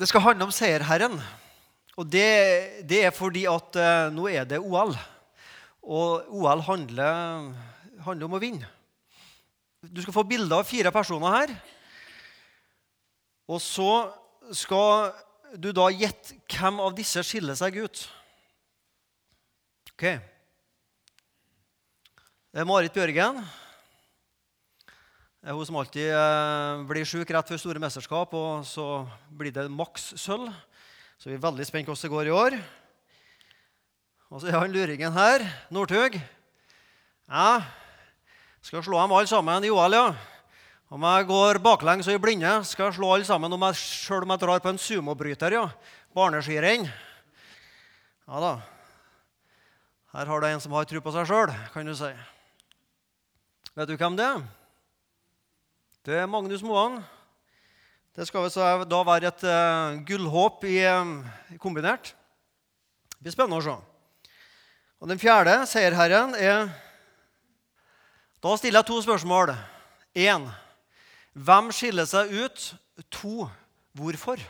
Det 0.00 0.06
skal 0.08 0.22
handle 0.24 0.46
om 0.48 0.52
seierherren. 0.54 1.18
Og 2.00 2.06
det, 2.08 2.84
det 2.88 3.02
er 3.04 3.12
fordi 3.12 3.42
at 3.50 3.76
eh, 3.76 4.06
nå 4.14 4.30
er 4.32 4.46
det 4.48 4.56
OL. 4.56 4.94
Og 5.84 6.30
OL 6.40 6.62
handler, 6.64 7.50
handler 8.06 8.24
om 8.24 8.36
å 8.38 8.40
vinne. 8.40 8.70
Du 9.84 10.00
skal 10.00 10.16
få 10.16 10.24
bilder 10.24 10.62
av 10.62 10.68
fire 10.68 10.92
personer 10.94 11.36
her. 11.36 11.52
Og 13.50 13.60
så 13.60 13.90
skal 14.56 15.12
du 15.60 15.68
da 15.76 15.90
gjette 15.92 16.38
hvem 16.48 16.80
av 16.80 16.96
disse 16.96 17.20
skiller 17.26 17.58
seg 17.60 17.82
ut. 17.84 18.04
Ok. 19.92 20.06
Det 22.48 22.64
er 22.64 22.72
Marit 22.72 22.96
Bjørgen. 22.96 23.44
Er 25.40 25.56
hun 25.56 25.64
som 25.64 25.78
alltid 25.80 26.10
eh, 26.12 26.82
blir 26.84 27.06
sjuk 27.08 27.30
rett 27.32 27.48
før 27.48 27.60
store 27.62 27.80
mesterskap, 27.80 28.34
og 28.36 28.64
så 28.68 29.06
blir 29.32 29.54
det 29.56 29.70
maks 29.72 30.10
sølv. 30.20 30.50
Så 31.16 31.30
vi 31.30 31.38
er 31.38 31.40
veldig 31.40 31.64
spent 31.64 31.88
på 31.88 31.94
hvordan 31.94 32.04
det 32.04 32.10
går 32.12 32.28
i 32.28 32.34
år. 32.36 32.56
Og 34.28 34.42
så 34.42 34.50
er 34.50 34.58
han 34.58 34.74
luringen 34.74 35.16
her, 35.16 35.46
Northug. 35.72 36.18
Ja, 37.24 37.62
skal 38.60 38.84
slå 38.84 39.00
dem 39.00 39.16
alle 39.16 39.32
sammen 39.32 39.64
i 39.64 39.72
OL, 39.72 39.96
ja. 39.96 40.12
Om 40.92 41.08
jeg 41.08 41.30
går 41.32 41.62
baklengs 41.64 42.12
og 42.12 42.20
i 42.20 42.20
blinde, 42.20 42.52
skal 42.68 42.90
jeg 42.90 42.98
slå 43.00 43.14
alle 43.14 43.24
sammen 43.24 43.56
om 43.56 43.66
jeg, 43.70 43.80
selv 43.80 44.28
om 44.28 44.36
jeg 44.36 44.44
drar 44.44 44.60
på 44.60 44.74
en 44.74 44.84
sumobryter. 44.84 45.56
ja. 45.56 45.66
Barneskirenn. 46.12 46.84
Ja 48.28 48.44
da. 48.44 48.54
Her 50.12 50.26
har 50.36 50.40
du 50.40 50.52
en 50.52 50.60
som 50.60 50.76
har 50.76 50.84
tro 50.84 51.00
på 51.00 51.16
seg 51.16 51.32
sjøl, 51.32 51.58
kan 51.72 51.88
du 51.88 51.96
si. 51.96 52.12
Vet 53.72 53.88
du 53.88 53.96
hvem 53.96 54.20
det 54.20 54.32
er? 54.34 54.59
Det 56.10 56.24
Magnus 56.26 56.62
Moan. 56.66 56.96
Det 58.16 58.24
skal 58.26 58.48
da 58.90 58.98
være 59.06 59.28
et 59.28 59.42
uh, 59.46 59.98
gullhåp 60.02 60.64
i, 60.66 60.80
um, 60.90 61.20
kombinert. 61.62 62.08
Det 63.12 63.20
blir 63.22 63.34
spennende 63.36 63.60
å 63.60 63.62
se. 63.62 63.74
Og 64.98 65.06
Den 65.12 65.20
fjerde, 65.22 65.52
seierherren, 65.70 66.34
er 66.34 66.66
Da 68.42 68.56
stiller 68.58 68.80
jeg 68.80 68.88
to 68.88 68.96
spørsmål. 69.04 69.52
Én 70.18 70.48
Hvem 71.32 71.70
skiller 71.70 72.08
seg 72.10 72.32
ut? 72.42 72.64
To 73.20 73.46
Hvorfor? 73.94 74.42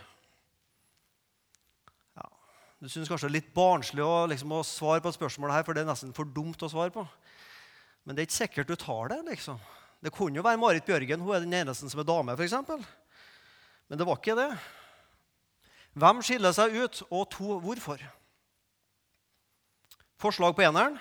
Ja, 2.16 2.24
du 2.80 2.88
syns 2.88 3.12
kanskje 3.12 3.28
det 3.28 3.34
er 3.34 3.36
litt 3.36 3.52
barnslig 3.52 4.06
å, 4.06 4.24
liksom, 4.32 4.56
å 4.56 4.62
svare 4.64 5.04
på 5.04 5.12
et 5.12 5.18
spørsmål 5.18 5.52
her, 5.58 5.68
for 5.68 5.76
det 5.76 5.84
er 5.84 5.92
nesten 5.92 6.16
for 6.16 6.24
dumt 6.24 6.64
å 6.64 6.72
svare 6.72 6.94
på. 6.94 7.04
Men 8.08 8.16
det 8.16 8.24
er 8.24 8.30
ikke 8.30 8.38
sikkert 8.38 8.72
du 8.72 8.80
tar 8.80 9.12
det. 9.12 9.20
liksom. 9.28 9.60
Det 10.00 10.12
kunne 10.14 10.40
jo 10.40 10.44
være 10.44 10.60
Marit 10.60 10.86
Bjørgen. 10.88 11.20
Hun 11.20 11.34
er 11.36 11.44
den 11.44 11.56
eneste 11.60 11.88
som 11.90 12.00
er 12.00 12.08
dame. 12.08 12.36
Eksempel. 12.40 12.80
Men 13.88 13.98
det 13.98 14.06
var 14.08 14.16
ikke 14.16 14.38
det. 14.38 14.48
Hvem 15.98 16.22
skiller 16.24 16.54
seg 16.54 16.76
ut, 16.78 17.02
og 17.10 17.26
to 17.34 17.58
hvorfor? 17.60 18.02
Forslag 20.20 20.54
på 20.56 20.64
eneren. 20.64 20.96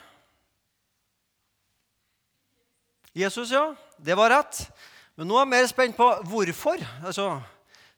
Jesus, 3.15 3.51
ja. 3.51 3.75
Det 3.97 4.17
var 4.17 4.31
rett. 4.33 4.65
Men 5.19 5.27
nå 5.29 5.37
er 5.37 5.45
jeg 5.45 5.51
mer 5.53 5.65
spent 5.71 5.97
på 5.97 6.07
hvorfor. 6.31 6.83
Altså, 7.03 7.31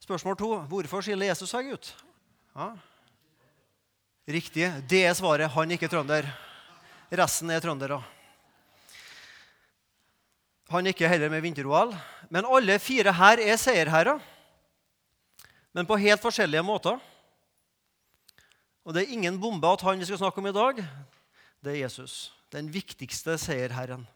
spørsmål 0.04 0.38
to. 0.38 0.54
Hvorfor 0.70 1.06
skiller 1.06 1.32
Jesus 1.32 1.52
seg 1.54 1.74
ut? 1.74 1.92
Ja. 2.56 2.72
Riktig. 4.28 4.68
Det 4.90 5.06
er 5.06 5.18
svaret. 5.18 5.50
Han 5.54 5.70
er 5.72 5.80
ikke 5.80 5.90
trønder. 5.92 6.28
Resten 7.12 7.50
er 7.54 7.64
trøndere. 7.64 8.02
Han 10.72 10.88
ikke 10.88 11.09
heller 11.11 11.31
med 11.31 11.44
vinter-OL. 11.44 11.91
Men 12.31 12.47
alle 12.47 12.77
fire 12.80 13.11
her 13.11 13.41
er 13.44 13.58
seierherrer. 13.59 14.22
Men 15.75 15.88
på 15.88 16.00
helt 16.00 16.23
forskjellige 16.23 16.64
måter. 16.64 17.00
Og 18.88 18.95
det 18.95 19.03
er 19.03 19.14
ingen 19.14 19.39
bombe 19.42 19.67
at 19.67 19.83
han 19.86 19.99
vi 19.99 20.08
skal 20.08 20.22
snakke 20.22 20.42
om 20.42 20.47
i 20.49 20.55
dag, 20.55 20.80
det 21.61 21.73
er 21.73 21.83
Jesus. 21.83 22.31
Den 22.52 22.72
viktigste 22.72 23.38
seierherren. 23.39 24.08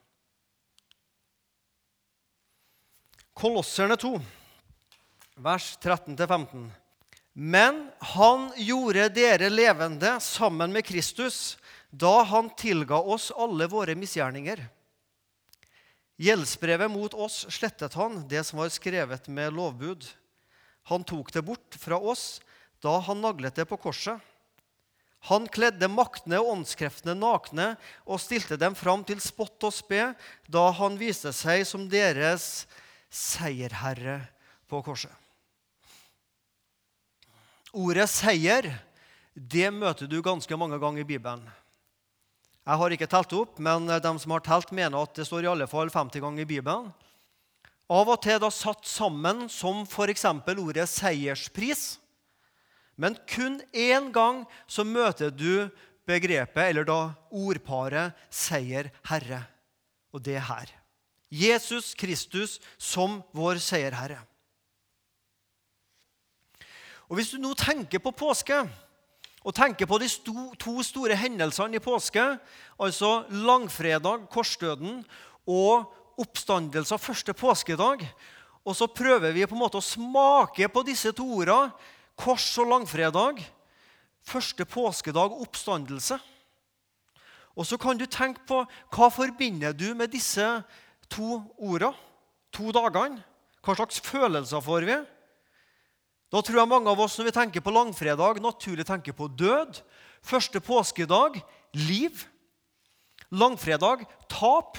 Kolosserne 3.36 3.98
2, 4.00 4.14
vers 5.44 5.68
13-15. 5.84 6.66
Men 7.36 7.82
han 8.16 8.48
gjorde 8.56 9.10
dere 9.12 9.52
levende 9.52 10.14
sammen 10.24 10.72
med 10.72 10.86
Kristus 10.88 11.58
da 11.92 12.22
han 12.32 12.48
tilga 12.56 12.96
oss 12.96 13.28
alle 13.36 13.68
våre 13.68 13.94
misgjerninger 13.96 14.64
Gjeldsbrevet 16.16 16.90
mot 16.90 17.12
oss 17.14 17.44
slettet 17.52 17.94
han, 17.98 18.22
det 18.28 18.44
som 18.48 18.62
var 18.62 18.72
skrevet 18.72 19.28
med 19.28 19.52
lovbud. 19.52 20.06
Han 20.88 21.04
tok 21.04 21.32
det 21.34 21.44
bort 21.44 21.76
fra 21.76 21.98
oss 21.98 22.38
da 22.84 22.98
han 23.04 23.20
naglet 23.20 23.56
det 23.58 23.66
på 23.68 23.78
korset. 23.80 24.20
Han 25.26 25.48
kledde 25.50 25.88
maktene 25.90 26.38
og 26.38 26.52
åndskreftene 26.52 27.16
nakne 27.18 27.72
og 28.04 28.20
stilte 28.22 28.58
dem 28.60 28.76
fram 28.78 29.02
til 29.04 29.20
spott 29.22 29.64
og 29.66 29.74
spe 29.74 30.12
da 30.46 30.64
han 30.78 30.98
viste 31.00 31.32
seg 31.34 31.64
som 31.66 31.88
deres 31.90 32.66
seierherre 33.10 34.20
på 34.70 34.82
korset. 34.86 35.12
Ordet 37.76 38.08
'seier' 38.08 38.72
det 39.34 39.68
møter 39.68 40.08
du 40.08 40.22
ganske 40.24 40.56
mange 40.56 40.78
ganger 40.80 41.02
i 41.02 41.10
Bibelen. 41.10 41.44
Jeg 42.66 42.80
har 42.80 42.90
ikke 42.90 43.06
telt 43.06 43.34
opp, 43.38 43.58
men 43.62 43.86
de 43.86 44.10
som 44.18 44.32
har 44.34 44.42
telt, 44.42 44.72
mener 44.74 44.98
at 44.98 45.14
det 45.14 45.26
står 45.28 45.46
i 45.46 45.50
alle 45.52 45.68
fall 45.70 45.90
50 45.92 46.22
ganger 46.24 46.42
i 46.42 46.48
Bibelen. 46.50 46.88
Av 47.86 48.08
og 48.10 48.18
til 48.24 48.40
da 48.42 48.48
satt 48.50 48.88
sammen 48.90 49.44
som 49.52 49.84
f.eks. 49.86 50.24
ordet 50.26 50.88
'seierspris'. 50.90 51.98
Men 52.98 53.14
kun 53.28 53.60
én 53.72 54.10
gang 54.10 54.46
så 54.66 54.82
møter 54.82 55.30
du 55.30 55.70
begrepet, 56.06 56.70
eller 56.70 56.84
da 56.84 57.14
ordparet 57.30 58.14
'seier 58.30 58.90
Herre'. 59.06 59.46
Og 60.12 60.22
det 60.24 60.34
er 60.34 60.48
her. 60.50 60.66
Jesus 61.30 61.94
Kristus 61.94 62.58
som 62.78 63.22
vår 63.34 63.58
seierherre. 63.58 64.22
Og 67.08 67.16
Hvis 67.16 67.30
du 67.30 67.38
nå 67.38 67.54
tenker 67.54 68.02
på 68.02 68.10
påske 68.10 68.64
og 69.46 69.54
tenker 69.54 69.86
på 69.86 69.98
de 70.02 70.08
to 70.58 70.74
store 70.82 71.14
hendelsene 71.14 71.78
i 71.78 71.82
påske, 71.82 72.22
altså 72.82 73.20
langfredag, 73.30 74.26
korsdøden, 74.32 75.04
og 75.46 75.86
oppstandelse 76.18 76.96
av 76.96 77.02
første 77.02 77.34
påskedag. 77.36 78.02
Og 78.66 78.74
så 78.74 78.88
prøver 78.90 79.30
vi 79.30 79.46
på 79.46 79.54
en 79.54 79.62
måte 79.62 79.78
å 79.78 79.84
smake 79.84 80.66
på 80.66 80.82
disse 80.88 81.12
to 81.14 81.28
ordene, 81.38 81.70
kors 82.18 82.48
og 82.58 82.72
langfredag. 82.72 83.38
Første 84.26 84.66
påskedag, 84.66 85.36
oppstandelse. 85.38 86.18
Og 87.54 87.68
så 87.68 87.78
kan 87.78 87.96
du 87.96 88.08
tenke 88.10 88.42
på 88.48 88.64
hva 88.66 89.10
forbinder 89.14 89.76
du 89.76 89.92
med 89.94 90.10
disse 90.10 90.42
to 91.12 91.38
ordene, 91.54 91.94
to 92.50 92.72
dagene? 92.74 93.22
Hva 93.62 93.76
slags 93.78 94.02
følelser 94.02 94.64
får 94.64 94.88
vi? 94.88 94.98
Da 96.36 96.42
tror 96.44 96.58
jeg 96.60 96.68
mange 96.68 96.92
av 96.92 96.98
oss 97.00 97.14
når 97.16 97.30
vi 97.30 97.32
tenker 97.32 97.62
på 97.64 97.72
langfredag, 97.72 98.42
naturlig 98.44 98.84
tenker 98.84 99.14
på 99.16 99.24
død. 99.32 99.78
Første 100.20 100.60
påskedag 100.60 101.38
liv. 101.72 102.26
Langfredag 103.32 104.02
tap. 104.28 104.76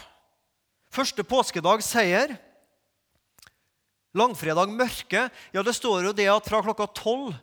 Første 0.94 1.26
påskedag 1.26 1.82
seier. 1.82 2.36
Langfredag 4.14 4.70
mørke. 4.70 5.26
Ja, 5.50 5.66
det 5.66 5.74
står 5.80 6.12
jo 6.12 6.14
det 6.14 6.30
at 6.30 6.46
fra 6.46 6.62
klokka 6.62 6.92
tolv 6.94 7.34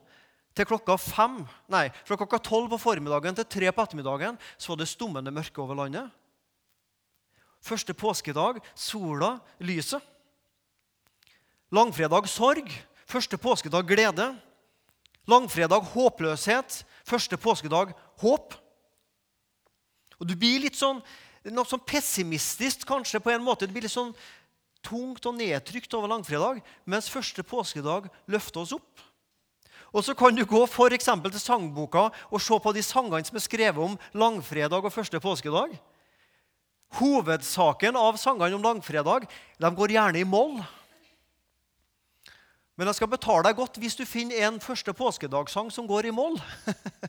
til 0.54 0.70
klokka 0.70 0.94
fem 0.94 1.40
Nei, 1.66 1.88
fra 2.06 2.14
klokka 2.14 2.38
tolv 2.38 2.70
på 2.70 2.82
formiddagen 2.86 3.34
til 3.34 3.50
tre 3.50 3.74
på 3.74 3.82
ettermiddagen 3.82 4.38
så 4.54 4.70
var 4.70 4.84
det 4.84 4.90
stummende 4.94 5.34
mørke 5.34 5.58
over 5.58 5.82
landet. 5.82 6.06
Første 7.58 7.98
påskedag 7.98 8.62
sola, 8.78 9.40
lyset. 9.58 9.98
Langfredag 11.74 12.30
sorg. 12.30 12.70
Første 13.06 13.38
påskedag 13.40 13.86
glede. 13.88 14.30
Langfredag 15.28 15.86
håpløshet. 15.94 16.82
Første 17.04 17.36
påskedag 17.36 17.94
håp. 18.20 18.54
Og 20.20 20.26
Du 20.28 20.36
blir 20.36 20.62
litt 20.62 20.76
sånn, 20.78 21.02
noe 21.50 21.68
sånn 21.68 21.82
pessimistisk 21.84 22.86
kanskje 22.88 23.20
på 23.20 23.32
en 23.34 23.44
måte. 23.44 23.66
Det 23.66 23.74
blir 23.74 23.84
litt 23.84 23.92
sånn 23.92 24.14
tungt 24.84 25.24
og 25.26 25.36
nedtrykt 25.38 25.94
over 25.96 26.12
langfredag, 26.12 26.60
mens 26.84 27.08
første 27.08 27.42
påskedag 27.42 28.10
løfter 28.28 28.60
oss 28.60 28.74
opp. 28.76 29.04
Og 29.94 30.04
Så 30.04 30.14
kan 30.14 30.34
du 30.34 30.44
gå 30.44 30.66
for 30.66 30.90
til 30.90 30.98
sangboka 31.40 32.10
og 32.30 32.40
se 32.40 32.58
på 32.58 32.74
de 32.74 32.82
sangene 32.82 33.24
som 33.24 33.36
er 33.36 33.46
skrevet 33.46 33.78
om 33.78 33.98
langfredag 34.12 34.84
og 34.84 34.92
første 34.92 35.20
påskedag. 35.20 35.78
Hovedsaken 36.98 37.96
av 37.96 38.16
sangene 38.16 38.54
om 38.54 38.62
langfredag 38.62 39.28
de 39.58 39.70
går 39.70 39.94
gjerne 39.94 40.18
i 40.18 40.24
moll. 40.24 40.58
Men 42.74 42.90
jeg 42.90 42.98
skal 42.98 43.10
betale 43.12 43.44
deg 43.46 43.58
godt 43.58 43.78
hvis 43.78 43.94
du 43.98 44.02
finner 44.08 44.48
en 44.48 44.60
første 44.62 44.94
påskedagssang 44.96 45.70
som 45.70 45.86
går 45.86 46.08
i 46.10 46.14
moll. 46.14 46.40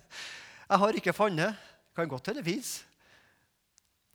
jeg 0.70 0.82
har 0.82 1.00
ikke 1.00 1.16
funnet. 1.16 1.58
Kan 1.96 2.12
godt 2.12 2.28
hende 2.30 2.44
det 2.44 2.50
fins. 2.50 2.84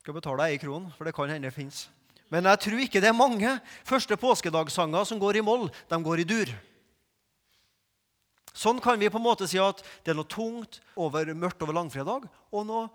Skal 0.05 0.15
betale 0.17 0.45
deg 0.45 0.55
ei 0.55 0.61
kron, 0.63 0.91
for 0.97 1.09
det 1.09 1.15
kan 1.17 1.31
hende 1.33 1.49
det 1.49 1.57
fins. 1.57 1.89
Men 2.31 2.47
jeg 2.47 2.63
tror 2.63 2.83
ikke 2.85 3.03
det 3.03 3.11
er 3.11 3.17
mange 3.17 3.57
første 3.89 4.17
påskedagssanger 4.21 5.09
som 5.09 5.19
går 5.19 5.41
i 5.41 5.45
moll. 5.45 5.67
De 5.91 5.99
går 6.05 6.23
i 6.23 6.29
dur. 6.29 6.53
Sånn 8.55 8.81
kan 8.83 8.99
vi 9.01 9.11
på 9.11 9.19
en 9.19 9.27
måte 9.27 9.49
si 9.51 9.59
at 9.63 9.83
det 10.05 10.13
er 10.13 10.19
noe 10.19 10.31
tungt 10.31 10.81
over 10.99 11.29
mørkt 11.35 11.63
over 11.65 11.75
langfredag, 11.75 12.27
og 12.51 12.67
noe 12.67 12.89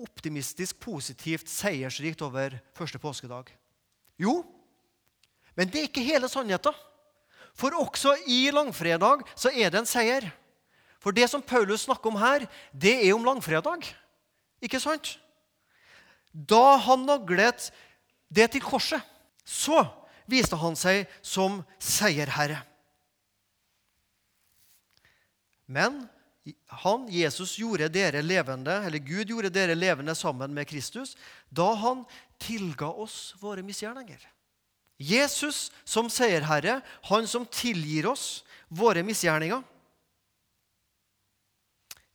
optimistisk, 0.00 0.78
positivt, 0.82 1.50
seiersrikt 1.50 2.22
over 2.22 2.54
første 2.78 2.98
påskedag. 3.02 3.50
Jo, 4.22 4.40
men 5.58 5.70
det 5.70 5.80
er 5.80 5.88
ikke 5.90 6.06
hele 6.06 6.30
sannheten. 6.30 6.74
For 7.56 7.74
også 7.76 8.14
i 8.30 8.48
langfredag 8.54 9.24
så 9.34 9.52
er 9.52 9.72
det 9.72 9.82
en 9.82 9.88
seier. 9.88 10.28
For 11.00 11.16
det 11.16 11.30
som 11.32 11.42
Paulus 11.42 11.86
snakker 11.86 12.12
om 12.12 12.20
her, 12.20 12.46
det 12.72 12.98
er 13.00 13.14
om 13.16 13.24
langfredag. 13.24 13.86
Ikke 14.60 14.80
sant? 14.80 15.16
Da 16.32 16.76
han 16.84 17.06
naglet 17.08 17.70
det 18.30 18.50
til 18.52 18.62
korset, 18.62 19.02
så 19.44 19.82
viste 20.30 20.58
han 20.60 20.76
seg 20.78 21.08
som 21.26 21.62
seierherre. 21.82 22.60
Men 25.70 26.04
han, 26.82 27.06
Jesus, 27.12 27.56
gjorde 27.60 27.90
dere 27.92 28.22
levende, 28.22 28.74
eller 28.86 29.02
Gud 29.02 29.30
gjorde 29.30 29.52
dere 29.54 29.76
levende 29.76 30.14
sammen 30.18 30.54
med 30.54 30.68
Kristus 30.70 31.16
da 31.50 31.68
han 31.78 32.04
tilga 32.42 32.88
oss 32.90 33.34
våre 33.40 33.62
misgjerninger. 33.66 34.22
Jesus 35.00 35.70
som 35.88 36.10
seierherre, 36.12 36.80
han 37.08 37.28
som 37.28 37.46
tilgir 37.48 38.10
oss 38.10 38.42
våre 38.68 39.00
misgjerninger. 39.06 39.62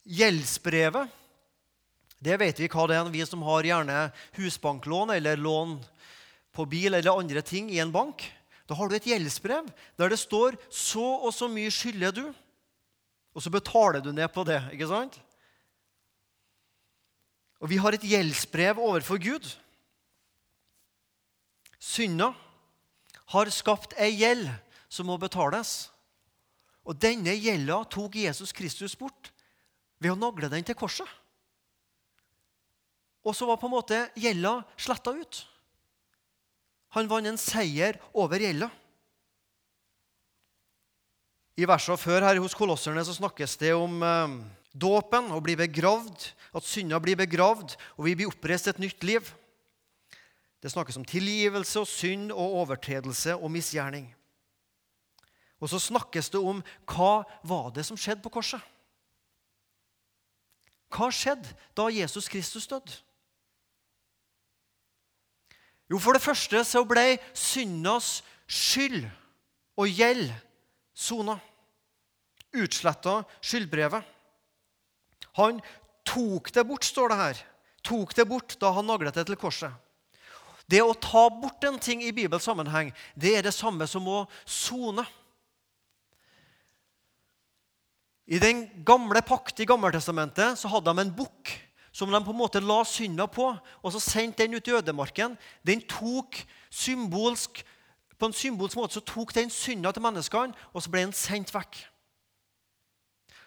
Gjeldsbrevet, 0.06 1.10
det 2.22 2.38
vet 2.38 2.62
vi 2.62 2.70
hva 2.70 2.86
det 2.86 3.00
er, 3.00 3.10
vi 3.10 3.26
som 3.26 3.42
har 3.48 3.66
gjerne 3.66 3.98
husbanklån 4.38 5.16
eller 5.18 5.42
lån 5.42 5.80
på 6.54 6.68
bil 6.70 6.94
eller 6.94 7.18
andre 7.18 7.42
ting 7.42 7.74
i 7.74 7.82
en 7.82 7.94
bank. 7.94 8.22
Da 8.70 8.78
har 8.78 8.90
du 8.90 8.96
et 8.98 9.10
gjeldsbrev 9.10 9.66
der 9.98 10.10
det 10.10 10.22
står 10.22 10.58
'så 10.70 11.26
og 11.26 11.34
så 11.34 11.50
mye 11.50 11.74
skylder 11.74 12.12
du'. 12.14 12.34
Og 13.36 13.42
så 13.42 13.50
betaler 13.50 14.00
du 14.00 14.12
ned 14.12 14.30
på 14.30 14.46
det. 14.46 14.62
ikke 14.72 14.88
sant? 14.88 15.20
Og 17.60 17.70
vi 17.70 17.78
har 17.78 17.92
et 17.92 18.02
gjeldsbrev 18.02 18.80
overfor 18.80 19.18
Gud. 19.18 19.58
Synda 21.80 22.34
har 23.34 23.52
skapt 23.54 23.96
ei 23.98 24.12
gjeld 24.20 24.50
som 24.92 25.10
må 25.10 25.18
betales. 25.22 25.90
Og 26.86 26.98
denne 27.02 27.34
gjelda 27.34 27.82
tok 27.90 28.18
Jesus 28.22 28.54
Kristus 28.54 28.94
bort 28.98 29.32
ved 30.02 30.14
å 30.14 30.20
nagle 30.20 30.52
den 30.52 30.66
til 30.66 30.78
korset. 30.78 31.10
Og 33.26 33.34
så 33.34 33.48
var 33.50 33.58
på 33.58 33.66
en 33.70 33.74
måte 33.74 34.04
gjelda 34.22 34.60
sletta 34.78 35.16
ut. 35.18 35.42
Han 36.94 37.10
vant 37.10 37.28
en 37.28 37.40
seier 37.42 37.98
over 38.14 38.44
gjelda. 38.44 38.70
I 41.56 41.66
versene 41.68 41.98
før 41.98 42.28
her 42.28 42.40
hos 42.44 42.56
kolosserne 42.58 43.02
så 43.08 43.16
snakkes 43.16 43.56
det 43.62 43.72
om 43.74 44.02
eh, 44.04 44.36
dåpen, 44.76 45.32
å 45.32 45.40
bli 45.44 45.56
begravd, 45.58 46.30
at 46.56 46.68
synda 46.68 47.00
blir 47.04 47.18
begravd, 47.20 47.78
og 47.96 48.08
vi 48.08 48.16
blir 48.20 48.30
oppreist 48.30 48.68
et 48.70 48.82
nytt 48.84 49.04
liv. 49.08 49.28
Det 50.66 50.72
snakkes 50.74 50.98
om 50.98 51.04
tilgivelse 51.06 51.78
og 51.78 51.86
synd 51.86 52.32
og 52.34 52.56
overtredelse 52.64 53.36
og 53.38 53.52
misgjerning. 53.54 54.08
Og 55.62 55.70
så 55.70 55.78
snakkes 55.78 56.32
det 56.34 56.42
om 56.42 56.64
hva 56.90 57.20
var 57.46 57.68
det 57.76 57.84
som 57.86 58.00
skjedde 58.00 58.26
på 58.26 58.32
korset. 58.34 58.64
Hva 60.90 61.12
skjedde 61.14 61.54
da 61.78 61.86
Jesus 61.94 62.32
Kristus 62.34 62.66
døde? 62.66 62.98
Jo, 65.86 66.02
for 66.02 66.18
det 66.18 66.26
første 66.26 66.64
så 66.66 66.82
ble 66.82 67.20
syndas 67.38 68.24
skyld 68.50 69.04
og 69.78 69.86
gjeld 69.94 70.34
sona. 70.98 71.38
Utsletta 72.58 73.20
skyldbrevet. 73.38 74.02
Han 75.38 75.62
tok 76.10 76.50
det 76.58 76.66
bort, 76.66 76.90
står 76.90 77.14
det 77.14 77.24
her. 77.24 77.48
Tok 77.86 78.18
det 78.18 78.26
bort 78.26 78.58
da 78.58 78.74
han 78.74 78.90
naglet 78.90 79.14
det 79.14 79.30
til 79.30 79.38
korset. 79.38 79.85
Det 80.70 80.82
å 80.82 80.96
ta 80.98 81.28
bort 81.30 81.64
en 81.68 81.78
ting 81.82 82.02
i 82.02 82.14
Bibels 82.16 82.48
sammenheng, 82.48 82.90
det 83.14 83.36
er 83.38 83.46
det 83.46 83.54
samme 83.54 83.86
som 83.88 84.08
å 84.10 84.24
sone. 84.46 85.06
I 88.26 88.42
den 88.42 88.66
gamle 88.86 89.22
pakt 89.22 89.62
i 89.62 89.68
Gammeltestamentet 89.70 90.58
så 90.58 90.72
hadde 90.72 90.90
de 90.90 91.06
en 91.06 91.14
bukk 91.14 91.54
som 91.96 92.10
de 92.12 92.20
på 92.26 92.34
en 92.34 92.40
måte 92.40 92.60
la 92.60 92.82
synda 92.84 93.28
på, 93.32 93.52
og 93.56 93.94
så 93.94 94.02
sendte 94.04 94.44
den 94.44 94.58
ut 94.58 94.68
i 94.68 94.74
ødemarken. 94.76 95.38
Den 95.64 95.86
tok 95.86 96.42
symbolsk 96.74 97.62
på 98.20 98.30
en 98.30 98.36
symbolsk 98.36 98.80
måte 98.80 98.96
så 98.96 99.04
tok 99.04 99.34
den 99.36 99.52
synda 99.52 99.92
til 99.92 100.04
menneskene, 100.06 100.56
og 100.74 100.84
så 100.84 100.92
ble 100.92 101.04
den 101.06 101.16
sendt 101.16 101.52
vekk. 101.54 101.78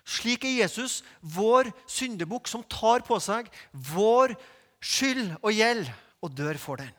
Slik 0.08 0.44
er 0.48 0.62
Jesus 0.62 1.02
vår 1.20 1.68
syndebukk 1.88 2.48
som 2.48 2.64
tar 2.64 3.04
på 3.04 3.18
seg 3.20 3.50
vår 3.72 4.36
skyld 4.80 5.34
og 5.42 5.52
gjeld 5.52 5.90
og 6.24 6.32
dør 6.36 6.60
for 6.60 6.80
den. 6.80 6.92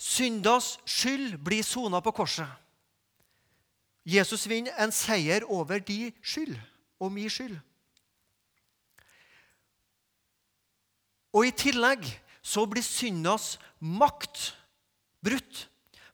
Syndas 0.00 0.78
skyld 0.88 1.36
blir 1.44 1.62
sona 1.66 2.00
på 2.00 2.14
korset. 2.16 2.48
Jesus 4.08 4.46
vinner 4.48 4.72
en 4.80 4.92
seier 4.92 5.44
over 5.44 5.82
de 5.84 6.08
skyld 6.24 6.56
og 7.00 7.12
min 7.12 7.28
skyld. 7.28 7.58
Og 11.36 11.46
i 11.46 11.52
tillegg 11.54 12.08
så 12.42 12.64
blir 12.66 12.82
syndas 12.82 13.58
makt 13.78 14.54
brutt. 15.22 15.66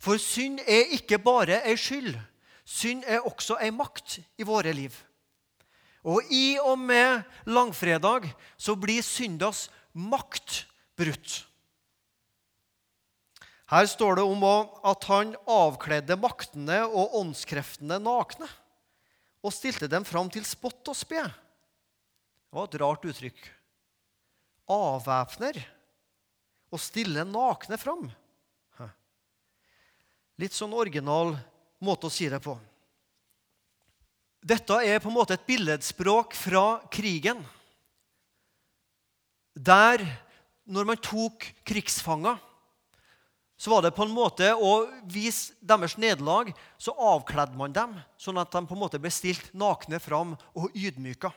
For 0.02 0.18
synd 0.20 0.60
er 0.66 0.92
ikke 0.98 1.18
bare 1.22 1.62
ei 1.62 1.78
skyld. 1.78 2.16
Synd 2.66 3.06
er 3.06 3.22
også 3.22 3.56
ei 3.62 3.70
makt 3.70 4.18
i 4.38 4.46
våre 4.46 4.74
liv. 4.74 4.92
Og 6.06 6.26
i 6.30 6.58
og 6.62 6.78
med 6.78 7.22
langfredag 7.46 8.28
så 8.58 8.74
blir 8.74 9.02
syndas 9.02 9.68
makt 9.94 10.66
brutt. 10.98 11.45
Her 13.66 13.88
står 13.90 14.20
det 14.20 14.26
om 14.26 14.44
at 14.46 15.08
han 15.10 15.32
avkledde 15.50 16.14
maktene 16.22 16.84
og 16.86 17.16
åndskreftene 17.18 17.98
nakne 17.98 18.46
og 19.42 19.54
stilte 19.54 19.88
dem 19.90 20.06
fram 20.06 20.30
til 20.30 20.46
spott 20.46 20.86
og 20.90 20.98
spe. 20.98 21.22
Det 21.22 22.54
var 22.54 22.68
et 22.68 22.78
rart 22.82 23.08
uttrykk. 23.10 23.40
Avvæpner 24.70 25.58
og 26.70 26.82
stille 26.82 27.26
nakne 27.26 27.78
fram. 27.78 28.06
Litt 30.36 30.54
sånn 30.54 30.74
original 30.76 31.34
måte 31.82 32.06
å 32.08 32.12
si 32.12 32.28
det 32.30 32.42
på. 32.44 32.54
Dette 34.46 34.78
er 34.86 35.00
på 35.02 35.10
en 35.10 35.16
måte 35.16 35.34
et 35.34 35.46
billedspråk 35.46 36.36
fra 36.38 36.78
krigen. 36.92 37.40
Der, 39.56 40.04
når 40.68 40.92
man 40.92 41.00
tok 41.02 41.48
krigsfanger, 41.66 42.36
så 43.56 43.72
var 43.72 43.82
det 43.82 43.94
på 43.96 44.04
en 44.04 44.12
måte 44.12 44.50
å 44.52 44.84
vise 45.08 45.54
deres 45.64 45.96
nederlag, 45.96 46.52
så 46.78 46.92
avkledde 46.92 47.56
man 47.56 47.72
dem, 47.72 47.94
sånn 48.20 48.36
at 48.40 48.52
de 48.52 48.60
på 48.68 48.76
en 48.76 48.82
måte 48.82 49.00
ble 49.00 49.12
stilt 49.12 49.48
nakne 49.56 50.00
fram 50.02 50.34
og 50.52 50.76
ydmyka. 50.76 51.32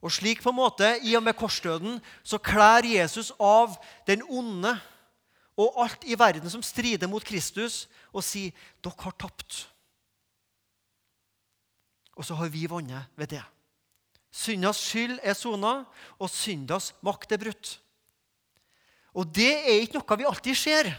Og 0.00 0.12
slik 0.12 0.40
på 0.44 0.52
en 0.52 0.60
måte, 0.60 0.94
I 1.04 1.16
og 1.16 1.24
med 1.24 1.36
korsdøden 1.36 1.98
så 2.24 2.40
klær 2.40 2.86
Jesus 2.88 3.32
av 3.40 3.76
den 4.08 4.22
onde 4.28 4.72
og 5.60 5.76
alt 5.82 6.04
i 6.08 6.16
verden 6.16 6.48
som 6.52 6.64
strider 6.64 7.08
mot 7.10 7.24
Kristus, 7.24 7.84
og 8.12 8.24
sier 8.24 8.54
dere 8.80 9.04
har 9.04 9.16
tapt. 9.20 9.66
Og 12.16 12.24
så 12.24 12.36
har 12.36 12.48
vi 12.52 12.66
vunnet 12.68 13.12
ved 13.16 13.34
det. 13.36 13.42
Syndas 14.32 14.80
skyld 14.80 15.18
er 15.26 15.36
sona, 15.36 15.84
og 16.16 16.32
syndas 16.32 16.92
makt 17.04 17.32
er 17.34 17.42
brutt. 17.42 17.74
Og 19.14 19.30
det 19.34 19.52
er 19.58 19.80
ikke 19.82 19.98
noe 19.98 20.18
vi 20.20 20.28
alltid 20.28 20.58
ser. 20.58 20.90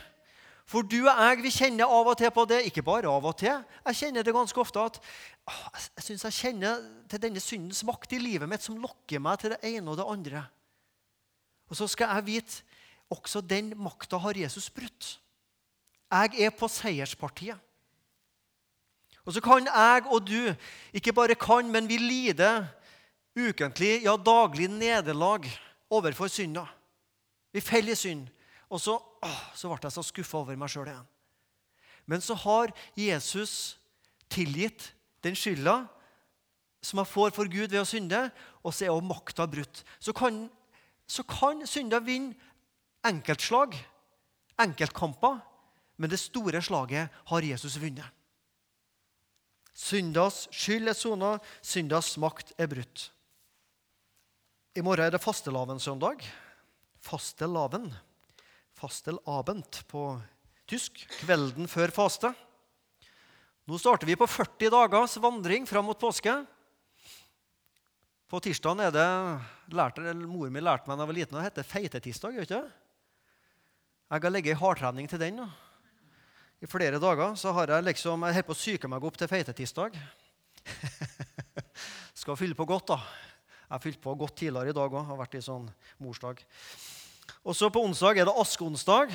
For 0.72 0.88
du 0.88 1.02
og 1.02 1.12
jeg 1.12 1.42
vi 1.44 1.52
kjenner 1.52 1.92
av 1.92 2.08
og 2.08 2.18
til 2.20 2.32
på 2.32 2.46
det. 2.48 2.62
Ikke 2.70 2.84
bare 2.86 3.12
av 3.12 3.26
og 3.28 3.38
til. 3.40 3.64
Jeg 3.88 4.00
kjenner 4.00 4.24
det 4.24 4.36
ganske 4.36 4.62
ofte 4.62 4.84
at 4.88 5.00
jeg 5.52 6.06
synes 6.06 6.26
jeg 6.28 6.38
kjenner 6.38 6.84
til 7.12 7.22
denne 7.24 7.42
syndens 7.44 7.82
makt 7.88 8.14
i 8.16 8.22
livet 8.22 8.48
mitt 8.48 8.64
som 8.64 8.78
lokker 8.80 9.20
meg 9.24 9.42
til 9.42 9.56
det 9.56 9.60
ene 9.68 9.92
og 9.92 10.00
det 10.00 10.08
andre. 10.08 10.44
Og 11.72 11.80
så 11.80 11.88
skal 11.92 12.14
jeg 12.16 12.28
vite 12.28 12.80
også 13.12 13.42
den 13.44 13.74
makta 13.80 14.20
har 14.22 14.38
Jesus 14.40 14.70
brutt. 14.72 15.18
Jeg 16.12 16.46
er 16.46 16.56
på 16.56 16.68
seierspartiet. 16.72 17.60
Og 19.26 19.36
så 19.36 19.42
kan 19.44 19.68
jeg 19.68 20.06
og 20.10 20.24
du 20.26 20.54
ikke 20.98 21.14
bare 21.14 21.36
kan, 21.36 21.68
men 21.72 21.88
vi 21.88 22.00
lider 22.02 22.66
ukentlig, 23.38 24.02
ja 24.04 24.16
daglig 24.18 24.68
nederlag 24.72 25.46
overfor 25.92 26.32
synda. 26.32 26.66
Vi 27.52 27.64
feller 27.64 27.96
i 27.96 28.00
synd. 28.00 28.28
Og 28.72 28.80
så, 28.80 28.96
åh, 28.98 29.42
så 29.56 29.68
ble 29.68 29.80
jeg 29.84 29.96
så 29.98 30.04
skuffa 30.06 30.40
over 30.40 30.60
meg 30.60 30.72
sjøl 30.72 30.88
igjen. 30.88 31.08
Men 32.08 32.24
så 32.24 32.36
har 32.40 32.72
Jesus 32.98 33.78
tilgitt 34.32 34.94
den 35.26 35.36
skylda 35.38 35.84
som 36.82 37.02
jeg 37.02 37.12
får 37.12 37.34
for 37.36 37.52
Gud 37.52 37.70
ved 37.70 37.82
å 37.84 37.88
synde, 37.88 38.24
og 38.66 38.74
så 38.74 38.88
er 38.88 38.94
også 38.94 39.06
makta 39.06 39.46
brutt. 39.50 39.84
Så 40.02 40.16
kan, 40.18 40.48
så 41.06 41.24
kan 41.28 41.62
synda 41.70 42.00
vinne 42.02 42.34
enkeltslag, 43.06 43.76
enkeltkamper, 44.62 45.40
men 46.02 46.10
det 46.10 46.20
store 46.22 46.62
slaget 46.66 47.14
har 47.30 47.46
Jesus 47.46 47.78
vunnet. 47.82 48.08
Syndas 49.78 50.48
skyld 50.52 50.92
er 50.92 50.98
sona, 50.98 51.36
syndas 51.64 52.16
makt 52.22 52.56
er 52.60 52.70
brutt. 52.72 53.12
I 54.76 54.84
morgen 54.84 55.06
er 55.06 55.14
det 55.14 55.22
fastelavnssøndag. 55.22 56.24
Fastelavn. 57.02 57.90
Fastelabend 58.78 59.82
på 59.90 60.06
tysk. 60.70 61.04
Kvelden 61.20 61.70
før 61.70 61.94
faste. 61.94 62.32
Nå 63.70 63.78
starter 63.82 64.10
vi 64.10 64.18
på 64.18 64.28
40 64.30 64.72
dagers 64.74 65.18
vandring 65.22 65.68
fram 65.70 65.86
mot 65.90 66.00
påske. 66.00 66.34
På 68.32 68.40
tirsdag 68.40 68.80
er 68.86 68.94
det 68.96 69.08
lærte, 69.76 70.14
Mor 70.24 70.50
mi 70.54 70.62
lærte 70.64 70.88
meg 70.88 70.96
da 70.96 71.04
jeg 71.04 71.10
var 71.10 71.18
liten, 71.18 71.38
det 71.38 71.48
heter 71.50 71.68
feitetirsdag. 71.68 72.38
Jeg 72.42 72.64
har 74.12 74.32
ligget 74.32 74.56
i 74.56 74.60
hardtrening 74.62 75.10
til 75.12 75.20
den. 75.20 75.44
I 76.62 76.70
flere 76.70 77.02
dager 77.02 77.36
så 77.36 77.52
har 77.58 77.74
jeg 77.76 77.90
liksom, 77.90 78.24
jeg 78.24 78.38
holder 78.38 78.48
på 78.48 78.56
å 78.56 78.62
syke 78.62 78.90
meg 78.92 79.04
opp 79.04 79.18
til 79.20 79.30
feitetirsdag. 79.32 79.98
Skal 82.22 82.40
fylle 82.40 82.56
på 82.56 82.70
godt, 82.70 82.94
da. 82.94 83.31
Jeg 83.72 83.78
har 83.78 83.84
fylt 83.86 84.02
på 84.04 84.14
godt 84.20 84.34
tidligere 84.36 84.68
i 84.68 84.76
dag 84.76 84.92
òg. 84.92 85.06
Har 85.08 85.16
vært 85.16 85.36
i 85.40 85.40
sånn 85.40 85.70
morsdag. 86.04 86.42
Og 87.48 87.56
så 87.56 87.70
på 87.72 87.80
onsdag 87.80 88.18
er 88.20 88.26
det 88.28 88.34
askeonsdag. 88.42 89.14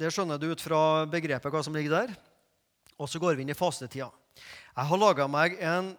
Det 0.00 0.08
skjønner 0.08 0.40
du 0.40 0.46
ut 0.48 0.62
fra 0.64 1.04
begrepet 1.04 1.52
hva 1.52 1.60
som 1.60 1.76
ligger 1.76 1.92
der. 1.92 2.14
Og 2.96 3.10
så 3.12 3.20
går 3.20 3.36
vi 3.36 3.44
inn 3.44 3.52
i 3.52 3.58
fastetida. 3.58 4.08
Jeg 4.72 4.88
har 4.88 5.00
laga 5.02 5.26
meg 5.28 5.58
en 5.60 5.90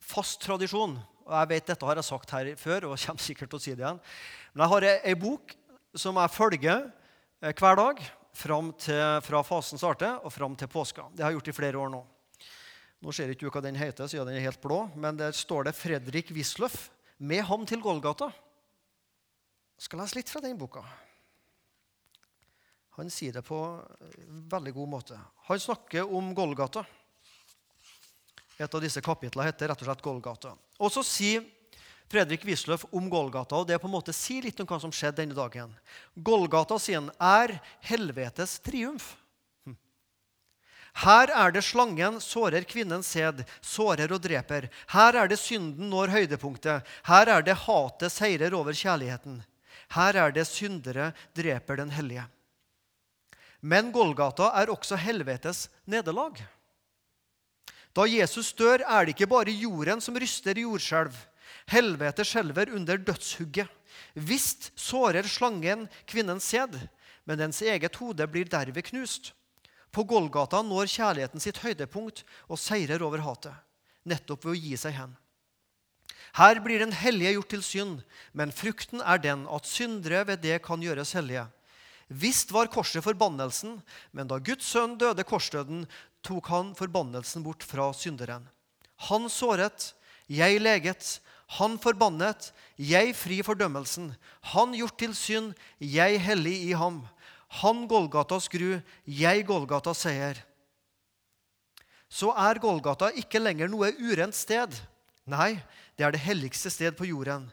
fast 0.00 0.40
tradisjon. 0.40 0.96
og 1.26 1.34
jeg 1.36 1.50
vet 1.52 1.68
Dette 1.68 1.84
har 1.84 2.00
jeg 2.00 2.08
sagt 2.08 2.32
her 2.32 2.50
før, 2.56 2.88
og 2.88 2.96
kommer 3.04 3.26
sikkert 3.26 3.52
til 3.52 3.60
å 3.60 3.64
si 3.66 3.76
det 3.76 3.84
igjen. 3.84 4.00
Men 4.54 4.64
jeg 4.64 4.72
har 4.72 4.88
ei 5.04 5.14
bok 5.26 5.54
som 5.92 6.16
jeg 6.16 6.32
følger 6.32 6.88
eh, 7.44 7.52
hver 7.52 7.76
dag 7.76 8.00
til, 8.80 9.20
fra 9.28 9.44
fasen 9.44 9.84
starter 9.84 10.16
og 10.24 10.32
fram 10.32 10.56
til 10.56 10.72
påska. 10.72 11.10
Det 11.12 11.20
har 11.20 11.28
jeg 11.28 11.42
gjort 11.42 11.52
i 11.52 11.58
flere 11.60 11.84
år 11.84 11.92
nå. 11.92 12.00
Nå 13.04 13.12
ser 13.12 13.28
ikke 13.28 13.44
du 13.44 13.52
hva 13.52 13.66
den 13.68 13.76
heter, 13.76 14.08
siden 14.08 14.32
den 14.32 14.40
er 14.40 14.48
helt 14.48 14.64
blå, 14.64 14.86
men 14.96 15.20
der 15.20 15.36
står 15.36 15.68
det 15.68 15.76
'Fredrik 15.76 16.32
Wisløff 16.32 16.88
med 17.24 17.44
ham 17.48 17.66
til 17.66 17.80
Golgata'. 17.82 18.30
Jeg 19.74 19.88
skal 19.88 20.00
lese 20.00 20.18
litt 20.18 20.30
fra 20.30 20.42
den 20.44 20.58
boka. 20.58 20.84
Han 22.94 23.10
sier 23.10 23.34
det 23.34 23.42
på 23.42 23.58
en 23.58 24.44
veldig 24.50 24.72
god 24.76 24.88
måte. 24.88 25.18
Han 25.48 25.58
snakker 25.58 26.06
om 26.14 26.30
Golgata. 26.34 26.84
Et 28.54 28.74
av 28.74 28.80
disse 28.80 29.02
kapitlene 29.02 29.48
heter 29.48 29.72
rett 29.72 29.82
og 29.82 29.88
slett 29.88 30.04
Golgata. 30.04 30.54
Og 30.78 30.92
så 30.94 31.02
sier 31.02 31.42
Fredrik 32.06 32.44
Wisløff 32.46 32.84
om 32.94 33.08
Golgata, 33.10 33.56
og 33.58 33.66
det 33.66 33.80
på 33.82 33.88
en 33.88 33.96
måte 33.96 34.14
sier 34.14 34.44
litt 34.44 34.60
om 34.62 34.68
hva 34.68 34.78
som 34.78 34.92
skjedde 34.94 35.24
denne 35.24 35.34
dagen. 35.34 35.72
Golgata 36.14 36.78
sier 36.78 37.08
er 37.18 37.56
helvetes 37.88 38.60
triumf. 38.62 39.16
Her 41.02 41.30
er 41.34 41.50
det 41.50 41.64
slangen 41.66 42.20
sårer 42.22 42.62
kvinnens 42.70 43.08
sæd, 43.10 43.42
sårer 43.60 44.12
og 44.14 44.22
dreper. 44.22 44.68
Her 44.94 45.16
er 45.24 45.30
det 45.30 45.40
synden 45.42 45.90
når 45.90 46.12
høydepunktet. 46.14 46.86
Her 47.08 47.30
er 47.34 47.42
det 47.42 47.56
hatet 47.64 48.14
seirer 48.14 48.54
over 48.54 48.76
kjærligheten. 48.78 49.40
Her 49.96 50.20
er 50.22 50.34
det 50.34 50.46
syndere 50.46 51.10
dreper 51.34 51.82
den 51.82 51.90
hellige. 51.90 52.28
Men 53.60 53.90
Golgata 53.92 54.52
er 54.60 54.70
også 54.70 54.96
helvetes 55.00 55.66
nederlag. 55.86 56.38
Da 57.94 58.06
Jesus 58.10 58.52
dør, 58.52 58.82
er 58.86 59.04
det 59.04 59.14
ikke 59.14 59.30
bare 59.30 59.54
jorden 59.54 60.02
som 60.02 60.16
ryster 60.18 60.58
i 60.58 60.66
jordskjelv. 60.66 61.14
Helvete 61.70 62.24
skjelver 62.26 62.70
under 62.74 62.98
dødshugget. 62.98 63.70
Visst 64.14 64.72
sårer 64.78 65.26
slangen 65.26 65.88
kvinnens 66.06 66.46
sæd, 66.50 66.74
men 67.24 67.38
dens 67.38 67.62
eget 67.62 67.96
hode 67.96 68.26
blir 68.30 68.50
derved 68.50 68.84
knust. 68.90 69.32
På 69.94 70.02
Golgata 70.08 70.60
når 70.66 70.90
kjærligheten 70.90 71.42
sitt 71.42 71.60
høydepunkt 71.62 72.24
og 72.48 72.58
seirer 72.58 73.02
over 73.06 73.22
hatet, 73.22 73.54
nettopp 74.02 74.44
ved 74.44 74.56
å 74.56 74.58
gi 74.58 74.78
seg 74.80 74.96
hen. 74.98 75.12
Her 76.34 76.58
blir 76.58 76.82
den 76.82 76.94
hellige 76.98 77.36
gjort 77.36 77.52
til 77.52 77.62
synd, 77.62 78.00
men 78.34 78.50
frukten 78.50 79.02
er 79.06 79.20
den 79.22 79.44
at 79.46 79.68
syndere 79.70 80.24
ved 80.26 80.42
det 80.42 80.58
kan 80.66 80.82
gjøres 80.82 81.14
hellige. 81.14 81.46
Visst 82.10 82.50
var 82.52 82.72
korset 82.74 83.04
forbannelsen, 83.06 83.78
men 84.10 84.28
da 84.28 84.40
Guds 84.42 84.66
sønn 84.66 84.98
døde 84.98 85.24
korsdøden, 85.24 85.86
tok 86.26 86.50
han 86.50 86.74
forbannelsen 86.74 87.44
bort 87.46 87.62
fra 87.62 87.92
synderen. 87.94 88.48
Han 89.08 89.30
såret, 89.30 89.92
jeg 90.26 90.60
leget. 90.60 91.20
Han 91.60 91.76
forbannet, 91.78 92.50
jeg 92.80 93.12
fri 93.14 93.42
fordømmelsen. 93.44 94.14
Han 94.54 94.72
gjort 94.74 94.96
til 94.98 95.12
synd, 95.14 95.52
jeg 95.78 96.18
hellig 96.24 96.56
i 96.70 96.72
ham. 96.74 97.04
Han 97.60 97.84
Golgata 97.90 98.40
skru, 98.42 98.80
jeg 99.06 99.46
Golgata 99.46 99.94
seier. 99.94 100.40
Så 102.10 102.30
er 102.34 102.60
Golgata 102.62 103.10
ikke 103.14 103.42
lenger 103.42 103.70
noe 103.70 103.92
urent 103.98 104.36
sted. 104.36 104.74
Nei, 105.30 105.54
det 105.96 106.06
er 106.06 106.14
det 106.14 106.24
helligste 106.24 106.72
sted 106.72 106.96
på 106.98 107.08
jorden. 107.08 107.46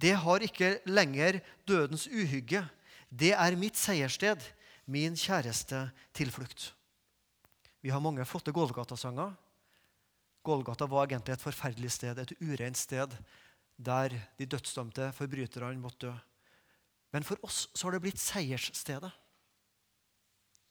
Det 0.00 0.14
har 0.20 0.44
ikke 0.44 0.78
lenger 0.90 1.40
dødens 1.68 2.06
uhygge. 2.08 2.64
Det 3.08 3.32
er 3.32 3.56
mitt 3.56 3.78
seierssted, 3.78 4.42
min 4.90 5.16
kjæreste 5.16 5.86
tilflukt. 6.16 6.72
Vi 7.84 7.92
har 7.92 8.02
mange 8.02 8.24
flotte 8.28 8.52
Golgata-sanger. 8.52 9.32
Golgata 10.44 10.88
var 10.88 11.08
egentlig 11.08 11.36
et 11.36 11.44
forferdelig 11.44 11.92
sted, 11.94 12.18
et 12.18 12.36
urent 12.40 12.76
sted, 12.76 13.16
der 13.76 14.12
de 14.38 14.46
dødsdømte 14.46 15.12
forbryterne 15.16 15.80
måtte 15.80 16.10
dø. 16.10 16.14
Men 17.14 17.26
for 17.26 17.38
oss 17.46 17.68
så 17.72 17.86
har 17.86 17.94
det 17.94 18.02
blitt 18.04 18.18
seiersstedet. 18.18 19.12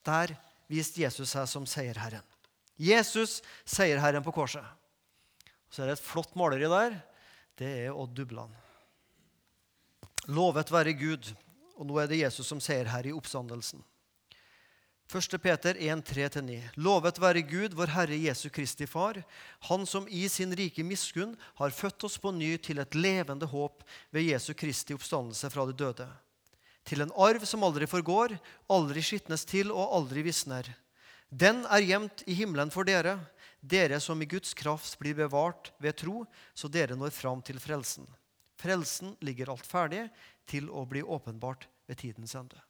Der 0.04 0.34
viste 0.68 1.00
Jesus 1.00 1.32
seg 1.32 1.48
som 1.48 1.64
seierherren. 1.68 2.24
Jesus, 2.76 3.38
seierherren 3.64 4.24
på 4.26 4.34
korset. 4.34 4.64
Så 5.72 5.82
er 5.82 5.88
det 5.90 5.96
et 5.96 6.04
flott 6.04 6.36
maleri 6.36 6.68
der. 6.68 6.98
Det 7.56 7.70
er 7.86 7.96
Odd 7.96 8.12
Dubland. 8.18 8.52
Lovet 10.28 10.70
være 10.72 10.92
Gud 10.98 11.32
og 11.74 11.88
nå 11.88 11.98
er 11.98 12.10
det 12.10 12.22
Jesus 12.22 12.48
som 12.48 12.62
seierherre 12.62 13.10
i 13.10 13.16
oppstandelsen. 13.16 13.82
1. 15.14 15.36
Peter 15.42 15.76
1,3-9. 15.76 16.56
Lovet 16.80 17.18
være 17.20 17.42
Gud, 17.44 17.74
vår 17.76 17.92
Herre 17.92 18.16
Jesu 18.16 18.48
Kristi 18.50 18.86
Far, 18.88 19.20
Han 19.68 19.84
som 19.86 20.06
i 20.08 20.24
sin 20.32 20.54
rike 20.56 20.82
miskunn 20.82 21.36
har 21.60 21.74
født 21.76 22.06
oss 22.08 22.16
på 22.18 22.32
ny 22.32 22.56
til 22.56 22.80
et 22.80 22.96
levende 22.96 23.46
håp 23.46 23.84
ved 24.10 24.30
Jesu 24.30 24.54
Kristi 24.54 24.96
oppstandelse 24.96 25.50
fra 25.52 25.66
de 25.68 25.76
døde. 25.76 26.08
Til 26.84 27.00
en 27.00 27.12
arv 27.16 27.44
som 27.48 27.64
aldri 27.64 27.88
forgår, 27.88 28.36
aldri 28.72 29.02
skitnes 29.04 29.46
til 29.48 29.72
og 29.72 29.94
aldri 29.96 30.24
visner. 30.26 30.68
Den 31.32 31.64
er 31.72 31.84
gjemt 31.84 32.22
i 32.28 32.36
himmelen 32.36 32.70
for 32.70 32.86
dere, 32.86 33.16
dere 33.64 33.98
som 34.00 34.20
i 34.20 34.28
Guds 34.28 34.52
kraft 34.54 34.98
blir 35.00 35.16
bevart 35.16 35.72
ved 35.80 35.96
tro, 36.02 36.26
så 36.54 36.68
dere 36.68 36.98
når 37.00 37.14
fram 37.16 37.40
til 37.42 37.58
frelsen. 37.62 38.04
Frelsen 38.60 39.16
ligger 39.24 39.50
alt 39.50 39.66
ferdig 39.66 40.04
til 40.46 40.68
å 40.68 40.84
bli 40.86 41.02
åpenbart 41.02 41.66
ved 41.88 41.98
tidens 42.04 42.36
ende. 42.38 42.60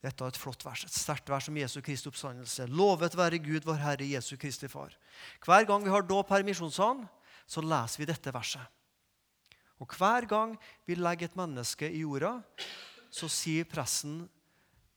Dette 0.00 0.24
er 0.24 0.32
et 0.32 0.40
flott 0.40 0.64
vers, 0.64 0.82
et 0.86 0.96
sterkt 0.96 1.28
vers 1.28 1.46
om 1.50 1.56
Jesu 1.60 1.78
Kristi 1.84 2.08
oppstandelse. 2.08 2.66
Lovet 2.72 3.16
være 3.18 3.40
Gud, 3.44 3.66
vår 3.68 3.80
Herre 3.82 4.06
Jesu 4.08 4.32
Kristi 4.40 4.68
Far. 4.68 4.94
Hver 5.44 5.66
gang 5.68 5.84
vi 5.84 5.92
har 5.92 6.06
dåp 6.08 6.32
her 6.32 6.40
i 6.40 6.48
Misjonssalen, 6.48 7.04
så 7.44 7.60
leser 7.60 8.00
vi 8.00 8.08
dette 8.08 8.32
verset. 8.32 8.64
Og 9.80 9.96
hver 9.96 10.26
gang 10.28 10.52
vi 10.86 10.98
legger 10.98 11.30
et 11.30 11.38
menneske 11.38 11.88
i 11.88 12.02
jorda, 12.02 12.36
så 13.10 13.28
sier 13.32 13.68
pressen 13.68 14.22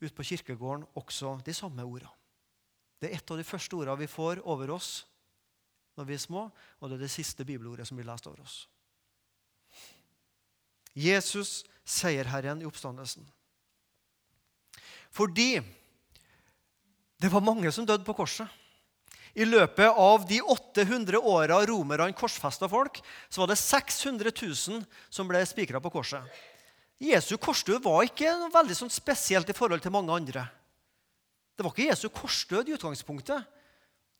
ute 0.04 0.13
på 0.16 0.25
kirkegården 0.28 0.86
også 1.00 1.38
de 1.46 1.56
samme 1.56 1.86
ordene. 1.88 2.12
Det 3.00 3.10
er 3.10 3.18
et 3.18 3.32
av 3.32 3.40
de 3.40 3.48
første 3.48 3.75
ordene 3.75 4.00
vi 4.00 4.12
får 4.12 4.44
over 4.48 4.75
oss 4.75 4.92
når 5.98 6.08
vi 6.08 6.16
er 6.16 6.22
små, 6.24 6.48
og 6.80 6.90
det 6.90 6.98
er 6.98 7.04
det 7.06 7.12
siste 7.13 7.46
bibelordet 7.46 7.86
som 7.88 8.00
blir 8.00 8.08
lest 8.08 8.28
over 8.28 8.42
oss. 8.42 8.63
Jesus, 10.94 11.63
seierherren 11.86 12.62
i 12.62 12.68
oppstandelsen. 12.70 13.25
Fordi 15.13 15.62
det 17.22 17.32
var 17.32 17.46
mange 17.46 17.72
som 17.72 17.86
døde 17.86 18.06
på 18.06 18.16
korset. 18.18 18.50
I 19.34 19.46
løpet 19.50 19.98
av 19.98 20.28
de 20.30 20.38
800 20.46 21.18
åra 21.18 21.58
romerne 21.66 22.13
korsfesta 22.13 22.70
folk, 22.70 23.00
så 23.30 23.42
var 23.42 23.50
det 23.50 23.58
600 23.58 24.30
000 24.30 24.84
som 25.10 25.30
ble 25.30 25.42
spikra 25.50 25.82
på 25.82 25.92
korset. 25.94 26.22
Jesu 27.02 27.36
korsdød 27.42 27.82
var 27.84 28.06
ikke 28.06 28.30
noe 28.38 28.54
veldig 28.54 28.78
sånn 28.78 28.94
spesielt 28.94 29.50
i 29.50 29.58
forhold 29.58 29.82
til 29.84 29.94
mange 29.94 30.13
andre. 30.13 30.46
Det 31.58 31.66
var 31.66 31.74
ikke 31.74 31.90
Jesu 31.90 32.08
korsdød 32.13 32.70
i 32.70 32.75
utgangspunktet, 32.78 33.50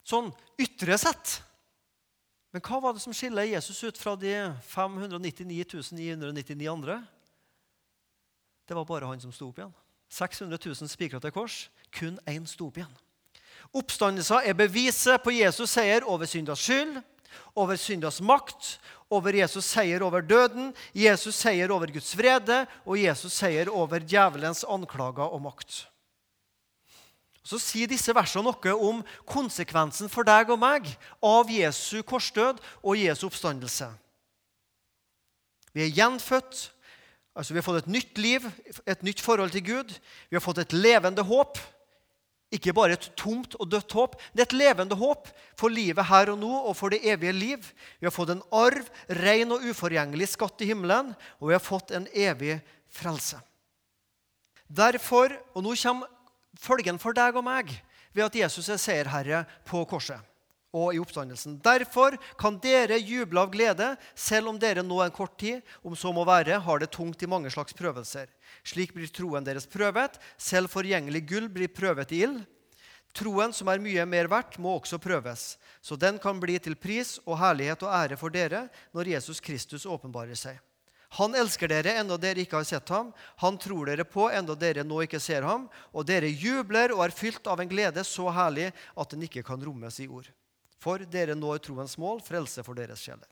sånn 0.06 0.34
ytre 0.60 0.98
sett. 1.02 1.38
Men 2.54 2.62
hva 2.66 2.82
var 2.82 2.94
det 2.94 3.02
som 3.02 3.14
skiller 3.16 3.48
Jesus 3.50 3.80
ut 3.86 3.98
fra 3.98 4.14
de 4.20 4.34
599 4.70 5.94
999 5.94 6.70
andre? 6.70 7.00
Det 8.66 8.78
var 8.78 8.86
bare 8.90 9.10
han 9.10 9.22
som 9.22 9.34
sto 9.34 9.50
opp 9.50 9.62
igjen. 9.62 9.74
600 10.14 10.60
000 10.62 10.92
spikra 10.92 11.22
til 11.22 11.34
kors. 11.34 11.64
Kun 11.94 12.20
én 12.30 12.46
sto 12.50 12.70
opp 12.70 12.78
igjen. 12.78 12.94
Oppstandelsen 13.74 14.46
er 14.46 14.54
beviset 14.58 15.22
på 15.24 15.34
Jesus 15.34 15.72
seier 15.74 16.06
over 16.06 16.30
syndas 16.30 16.62
skyld, 16.62 17.00
over 17.58 17.78
syndas 17.78 18.20
makt, 18.22 18.76
over 19.14 19.34
Jesus 19.34 19.66
seier 19.66 20.04
over 20.06 20.22
døden, 20.26 20.72
Jesus 20.94 21.38
seier 21.38 21.72
over 21.74 21.90
Guds 21.94 22.14
vrede 22.18 22.64
og 22.86 23.00
Jesus 23.02 23.34
seier 23.34 23.70
over 23.70 24.02
djevelens 24.02 24.64
anklager 24.70 25.26
og 25.26 25.42
makt. 25.46 25.84
Så 27.44 27.60
sier 27.60 27.90
disse 27.92 28.14
versene 28.16 28.46
noe 28.48 28.76
om 28.88 29.02
konsekvensen 29.28 30.10
for 30.12 30.24
deg 30.28 30.54
og 30.54 30.62
meg 30.62 30.88
av 31.20 31.52
Jesu 31.52 32.00
korsdød 32.08 32.62
og 32.82 32.96
Jesu 33.02 33.28
oppstandelse. 33.28 33.90
Vi 35.74 35.84
er 35.84 35.92
gjenfødt, 35.92 36.70
altså 37.36 37.54
vi 37.54 37.60
har 37.60 37.66
fått 37.66 37.84
et 37.84 37.92
nytt 37.92 38.22
liv, 38.22 38.46
et 38.86 39.04
nytt 39.04 39.22
forhold 39.22 39.52
til 39.52 39.66
Gud. 39.66 39.92
Vi 40.30 40.38
har 40.38 40.46
fått 40.46 40.62
et 40.64 40.76
levende 40.78 41.26
håp. 41.26 41.60
Ikke 42.54 42.74
bare 42.76 42.98
et 42.98 43.08
tomt 43.20 43.56
og 43.58 43.70
dødt 43.72 43.96
håp. 43.98 44.18
Det 44.34 44.44
er 44.44 44.50
et 44.50 44.58
levende 44.58 44.98
håp 45.00 45.30
for 45.60 45.74
livet 45.74 46.06
her 46.10 46.34
og 46.34 46.40
nå 46.42 46.52
og 46.70 46.76
for 46.78 46.94
det 46.94 47.02
evige 47.10 47.34
liv. 47.34 47.70
Vi 48.00 48.08
har 48.08 48.14
fått 48.14 48.34
en 48.36 48.44
arv, 48.54 48.90
ren 49.24 49.56
og 49.56 49.66
uforgjengelig 49.70 50.34
skatt 50.36 50.62
i 50.62 50.70
himmelen, 50.70 51.14
og 51.42 51.50
vi 51.50 51.58
har 51.58 51.64
fått 51.64 51.96
en 51.96 52.06
evig 52.14 52.60
frelse. 52.94 53.40
Derfor, 54.70 55.34
og 55.54 55.66
nå 55.66 55.74
kommer 55.82 56.10
følgen 56.62 57.02
for 57.02 57.18
deg 57.18 57.36
og 57.38 57.46
meg 57.46 57.74
ved 58.14 58.28
at 58.28 58.38
Jesus 58.44 58.70
er 58.70 58.82
seierherre 58.82 59.44
på 59.66 59.82
korset 59.90 60.33
og 60.74 60.96
i 60.96 61.00
oppstandelsen. 61.02 61.60
Derfor 61.64 62.18
kan 62.40 62.58
dere 62.62 62.98
juble 62.98 63.44
av 63.44 63.52
glede, 63.54 63.92
selv 64.18 64.50
om 64.52 64.60
dere 64.60 64.84
nå 64.86 65.00
en 65.04 65.14
kort 65.14 65.38
tid, 65.40 65.62
om 65.86 65.96
så 65.96 66.12
må 66.16 66.26
være, 66.28 66.58
har 66.66 66.82
det 66.82 66.92
tungt 66.92 67.22
i 67.24 67.30
mange 67.30 67.52
slags 67.54 67.78
prøvelser. 67.78 68.32
Slik 68.66 68.96
blir 68.96 69.12
troen 69.14 69.46
deres 69.46 69.70
prøvet. 69.70 70.18
Selv 70.38 70.74
forgjengelig 70.74 71.24
gull 71.30 71.48
blir 71.54 71.72
prøvet 71.72 72.12
i 72.18 72.24
ild. 72.26 72.42
Troen, 73.14 73.54
som 73.54 73.70
er 73.70 73.82
mye 73.82 74.04
mer 74.10 74.26
verdt, 74.26 74.58
må 74.58 74.74
også 74.74 74.98
prøves, 74.98 75.54
så 75.86 75.96
den 76.02 76.18
kan 76.18 76.40
bli 76.42 76.58
til 76.58 76.74
pris 76.74 77.20
og 77.28 77.38
herlighet 77.38 77.86
og 77.86 77.94
ære 77.94 78.18
for 78.18 78.34
dere 78.34 78.66
når 78.90 79.12
Jesus 79.14 79.42
Kristus 79.44 79.86
åpenbarer 79.86 80.34
seg. 80.34 80.58
Han 81.20 81.36
elsker 81.38 81.70
dere 81.70 81.94
enda 82.02 82.18
dere 82.18 82.42
ikke 82.42 82.58
har 82.58 82.66
sett 82.66 82.90
ham. 82.90 83.12
Han 83.44 83.60
tror 83.62 83.86
dere 83.86 84.06
på 84.08 84.32
enda 84.34 84.56
dere 84.58 84.82
nå 84.82 85.04
ikke 85.06 85.22
ser 85.22 85.46
ham. 85.46 85.68
Og 85.94 86.08
dere 86.10 86.32
jubler 86.32 86.96
og 86.96 87.04
er 87.06 87.14
fylt 87.14 87.46
av 87.46 87.62
en 87.62 87.70
glede 87.70 88.02
så 88.08 88.32
herlig 88.34 88.72
at 88.74 89.14
den 89.14 89.28
ikke 89.28 89.44
kan 89.46 89.62
rommes 89.62 90.00
i 90.02 90.08
ord. 90.10 90.32
For 90.84 91.06
dere 91.08 91.38
når 91.40 91.64
troens 91.64 91.96
mål, 92.00 92.20
frelse 92.26 92.64
for 92.66 92.76
deres 92.78 93.04
sjeler. 93.04 93.30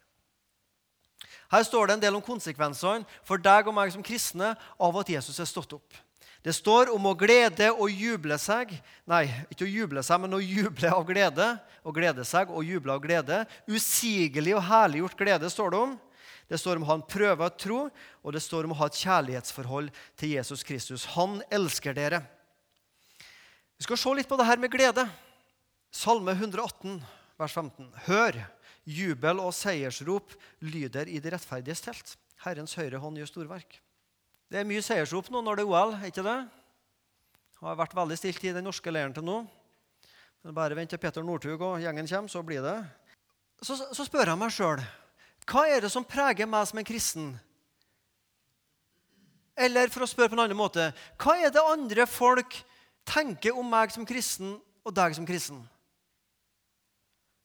Her 1.51 1.65
står 1.67 1.89
det 1.89 1.97
en 1.97 2.05
del 2.05 2.15
om 2.15 2.23
konsekvensene 2.23 3.03
for 3.27 3.41
deg 3.41 3.67
og 3.67 3.75
meg 3.75 3.91
som 3.91 4.03
kristne 4.05 4.53
av 4.55 5.01
at 5.01 5.11
Jesus 5.11 5.39
er 5.43 5.49
stått 5.49 5.75
opp. 5.75 5.99
Det 6.41 6.53
står 6.57 6.89
om 6.89 7.03
å 7.05 7.13
glede 7.13 7.67
og 7.69 7.91
juble 7.93 8.37
seg. 8.41 8.71
Nei, 9.09 9.27
ikke 9.53 9.67
å 9.67 9.69
juble 9.69 10.01
seg, 10.01 10.23
men 10.23 10.33
å 10.33 10.39
juble 10.41 10.89
av 10.89 11.03
glede. 11.05 11.51
Å 11.85 11.93
glede 11.93 12.25
seg 12.25 12.49
og 12.49 12.65
juble 12.65 12.95
av 12.95 13.03
glede. 13.03 13.43
Usigelig 13.69 14.55
og 14.57 14.65
herliggjort 14.65 15.19
glede 15.19 15.51
står 15.53 15.73
det 15.73 15.81
om. 15.85 15.93
Det 16.49 16.59
står 16.59 16.79
om 16.79 16.87
å 16.87 16.89
ha 16.89 16.97
en 16.97 17.07
prøve 17.07 17.45
av 17.45 17.53
tro, 17.61 17.85
og 18.25 18.33
det 18.35 18.41
står 18.43 18.65
om 18.67 18.73
å 18.73 18.79
ha 18.81 18.89
et 18.89 18.97
kjærlighetsforhold 18.99 19.91
til 20.19 20.33
Jesus 20.33 20.65
Kristus. 20.67 21.05
Han 21.13 21.37
elsker 21.53 21.95
dere. 21.95 22.23
Vi 23.77 23.85
skal 23.85 23.99
se 24.01 24.15
litt 24.17 24.27
på 24.27 24.39
det 24.39 24.49
her 24.49 24.59
med 24.59 24.73
glede. 24.73 25.05
Salme 25.93 26.33
118, 26.33 26.97
vers 27.41 27.55
15. 27.57 27.87
Hør, 28.07 28.37
jubel 28.85 29.41
og 29.43 29.53
seiersrop 29.55 30.35
lyder 30.63 31.09
i 31.09 31.19
de 31.21 31.33
rettferdiges 31.33 31.83
telt. 31.83 32.15
Herrens 32.45 32.75
høyre 32.77 33.01
hånd 33.01 33.19
gjør 33.19 33.29
storverk. 33.29 33.79
Det 34.51 34.59
er 34.59 34.67
mye 34.67 34.83
seiersrop 34.83 35.29
nå 35.31 35.41
når 35.45 35.61
det 35.61 35.65
er 35.65 35.71
OL, 35.71 35.95
ikke 36.07 36.25
det? 36.25 36.39
Det 37.57 37.67
har 37.67 37.77
vært 37.79 37.93
veldig 37.95 38.17
stilt 38.17 38.43
i 38.45 38.55
den 38.55 38.65
norske 38.65 38.91
leiren 38.91 39.13
til 39.15 39.25
nå. 39.25 39.43
Men 40.41 40.57
bare 40.57 40.75
vent 40.77 40.89
til 40.89 41.01
Peter 41.01 41.23
Northug 41.23 41.61
og 41.61 41.77
gjengen 41.83 42.09
kommer, 42.09 42.31
så 42.33 42.41
blir 42.45 42.63
det. 42.65 42.79
Så, 43.61 43.77
så 43.77 44.05
spør 44.07 44.33
jeg 44.33 44.41
meg 44.41 44.53
sjøl 44.53 44.81
hva 45.49 45.65
er 45.67 45.81
det 45.83 45.89
som 45.91 46.05
preger 46.05 46.47
meg 46.47 46.67
som 46.69 46.79
en 46.79 46.85
kristen? 46.85 47.31
Eller 49.57 49.89
for 49.91 50.05
å 50.05 50.09
spørre 50.09 50.31
på 50.31 50.37
en 50.37 50.43
annen 50.45 50.57
måte 50.57 50.91
hva 51.21 51.35
er 51.41 51.53
det 51.53 51.63
andre 51.65 52.05
folk 52.09 52.55
tenker 53.09 53.57
om 53.57 53.67
meg 53.67 53.91
som 53.93 54.05
kristen 54.07 54.55
og 54.85 54.93
deg 54.95 55.17
som 55.17 55.27
kristen? 55.27 55.59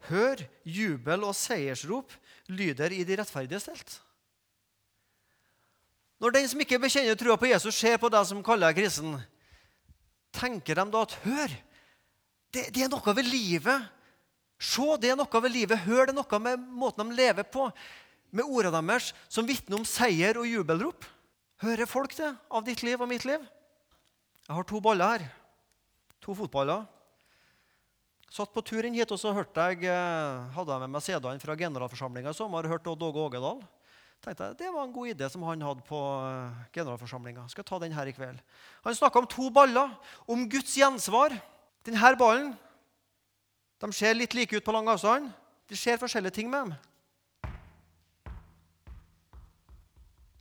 Hør, 0.06 0.42
jubel 0.62 1.24
og 1.26 1.34
seiersrop 1.34 2.12
lyder 2.52 2.94
i 2.94 3.02
de 3.06 3.16
rettferdige 3.18 3.60
stelt. 3.62 3.96
Når 6.22 6.32
den 6.32 6.48
som 6.48 6.62
ikke 6.62 6.80
bekjenner 6.80 7.18
trua 7.18 7.36
på 7.36 7.50
Jesus, 7.50 7.76
ser 7.76 7.98
på 8.00 8.08
deg 8.12 8.24
som 8.28 8.44
kaller 8.44 8.70
deg 8.70 8.84
kristen, 8.84 9.18
tenker 10.36 10.78
de 10.78 10.86
da 10.92 11.02
at 11.04 11.18
hør, 11.26 11.52
det, 12.54 12.68
det 12.72 12.86
er 12.86 12.92
noe 12.92 13.14
ved 13.16 13.28
livet 13.28 13.92
Se, 14.56 14.84
det 15.00 15.10
er 15.12 15.18
noe 15.18 15.40
ved 15.42 15.52
livet. 15.52 15.82
Hør, 15.84 16.06
det 16.08 16.14
er 16.14 16.16
noe 16.16 16.38
med 16.40 16.62
måten 16.80 17.10
de 17.10 17.16
lever 17.18 17.44
på, 17.44 17.68
med 18.32 18.48
ordene 18.48 18.80
deres, 18.80 19.12
som 19.28 19.46
vitner 19.48 19.78
om 19.78 19.84
seier 19.84 20.38
og 20.40 20.48
jubelrop. 20.48 21.04
Hører 21.60 21.88
folk 21.88 22.16
det 22.16 22.30
av 22.52 22.64
ditt 22.64 22.82
liv 22.84 23.00
og 23.00 23.08
mitt 23.08 23.24
liv? 23.28 23.42
Jeg 24.46 24.56
har 24.56 24.66
to 24.68 24.80
baller 24.80 25.16
her. 25.16 25.26
To 26.24 26.34
fotballer. 26.34 26.84
Satt 28.36 28.52
på 28.52 28.60
tur 28.60 28.84
inn 28.84 28.92
hit, 28.92 29.08
og 29.14 29.16
så 29.16 29.30
hørte 29.32 29.64
jeg, 29.70 29.86
eh, 29.88 30.48
hadde 30.52 30.72
jeg 30.74 30.82
med 30.82 30.92
meg 30.92 31.04
CD-ene 31.06 31.40
fra 31.40 31.54
generalforsamlinga 31.56 32.34
i 32.34 32.36
sommer. 32.36 32.68
Hørte 32.68 32.92
Åge 32.92 33.22
Ågedal. 33.22 33.62
tenkte 34.20 34.44
jeg, 34.44 34.56
Det 34.58 34.72
var 34.72 34.84
en 34.84 34.92
god 34.92 35.08
idé 35.08 35.30
som 35.30 35.42
han 35.42 35.60
hadde 35.60 35.80
på 35.88 35.96
eh, 35.96 36.50
generalforsamlinga. 36.74 37.48
Skal 37.48 37.64
ta 37.64 37.78
den 37.78 37.92
her 37.92 38.06
i 38.06 38.12
kveld. 38.12 38.38
Han 38.84 38.94
snakka 38.94 39.20
om 39.20 39.26
to 39.26 39.48
baller, 39.48 39.88
om 40.28 40.48
Guds 40.48 40.76
gjensvar. 40.76 41.32
Denne 41.82 42.16
ballen 42.16 42.58
de 43.80 43.92
ser 43.92 44.14
litt 44.14 44.34
like 44.34 44.56
ut 44.56 44.64
på 44.64 44.72
lang 44.72 44.88
avstand. 44.88 45.32
Det 45.68 45.78
skjer 45.78 45.96
forskjellige 45.96 46.34
ting 46.34 46.50
med 46.50 46.60
dem. 46.66 46.74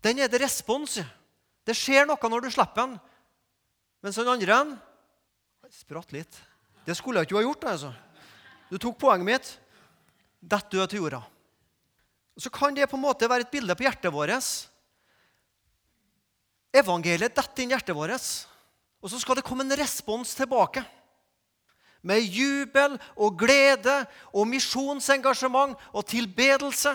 Den 0.01 0.19
er 0.19 0.27
det 0.27 0.41
respons. 0.41 0.99
Det 1.65 1.75
skjer 1.75 2.05
noe 2.05 2.29
når 2.29 2.41
du 2.41 2.51
slipper 2.51 2.81
den. 2.81 2.99
Mens 4.03 4.15
den 4.19 4.27
andre 4.27 4.77
spratt 5.71 6.11
litt. 6.11 6.54
Det 6.85 6.95
skulle 6.97 7.19
jeg 7.19 7.29
ikke 7.29 7.39
ha 7.39 7.45
gjort. 7.47 7.63
altså. 7.71 7.93
Du 8.69 8.77
tok 8.77 8.97
poenget 9.01 9.25
mitt. 9.25 9.51
Detter 10.41 10.77
død 10.77 10.87
til 10.91 11.01
jorda. 11.01 11.21
Så 12.37 12.51
kan 12.53 12.75
det 12.75 12.89
på 12.89 12.97
en 12.97 13.05
måte 13.05 13.29
være 13.29 13.47
et 13.47 13.51
bilde 13.51 13.75
på 13.75 13.85
hjertet 13.87 14.13
vårt. 14.13 14.51
Evangeliet 16.75 17.35
detter 17.35 17.63
inn 17.63 17.71
hjertet 17.71 17.95
vårt, 17.95 18.29
og 18.99 19.09
så 19.09 19.19
skal 19.21 19.39
det 19.39 19.45
komme 19.47 19.63
en 19.63 19.77
respons 19.79 20.33
tilbake 20.35 20.83
med 22.05 22.21
jubel 22.21 22.99
og 23.15 23.37
glede 23.39 24.03
og 24.35 24.45
misjonsengasjement 24.51 25.79
og 25.93 26.05
tilbedelse. 26.05 26.93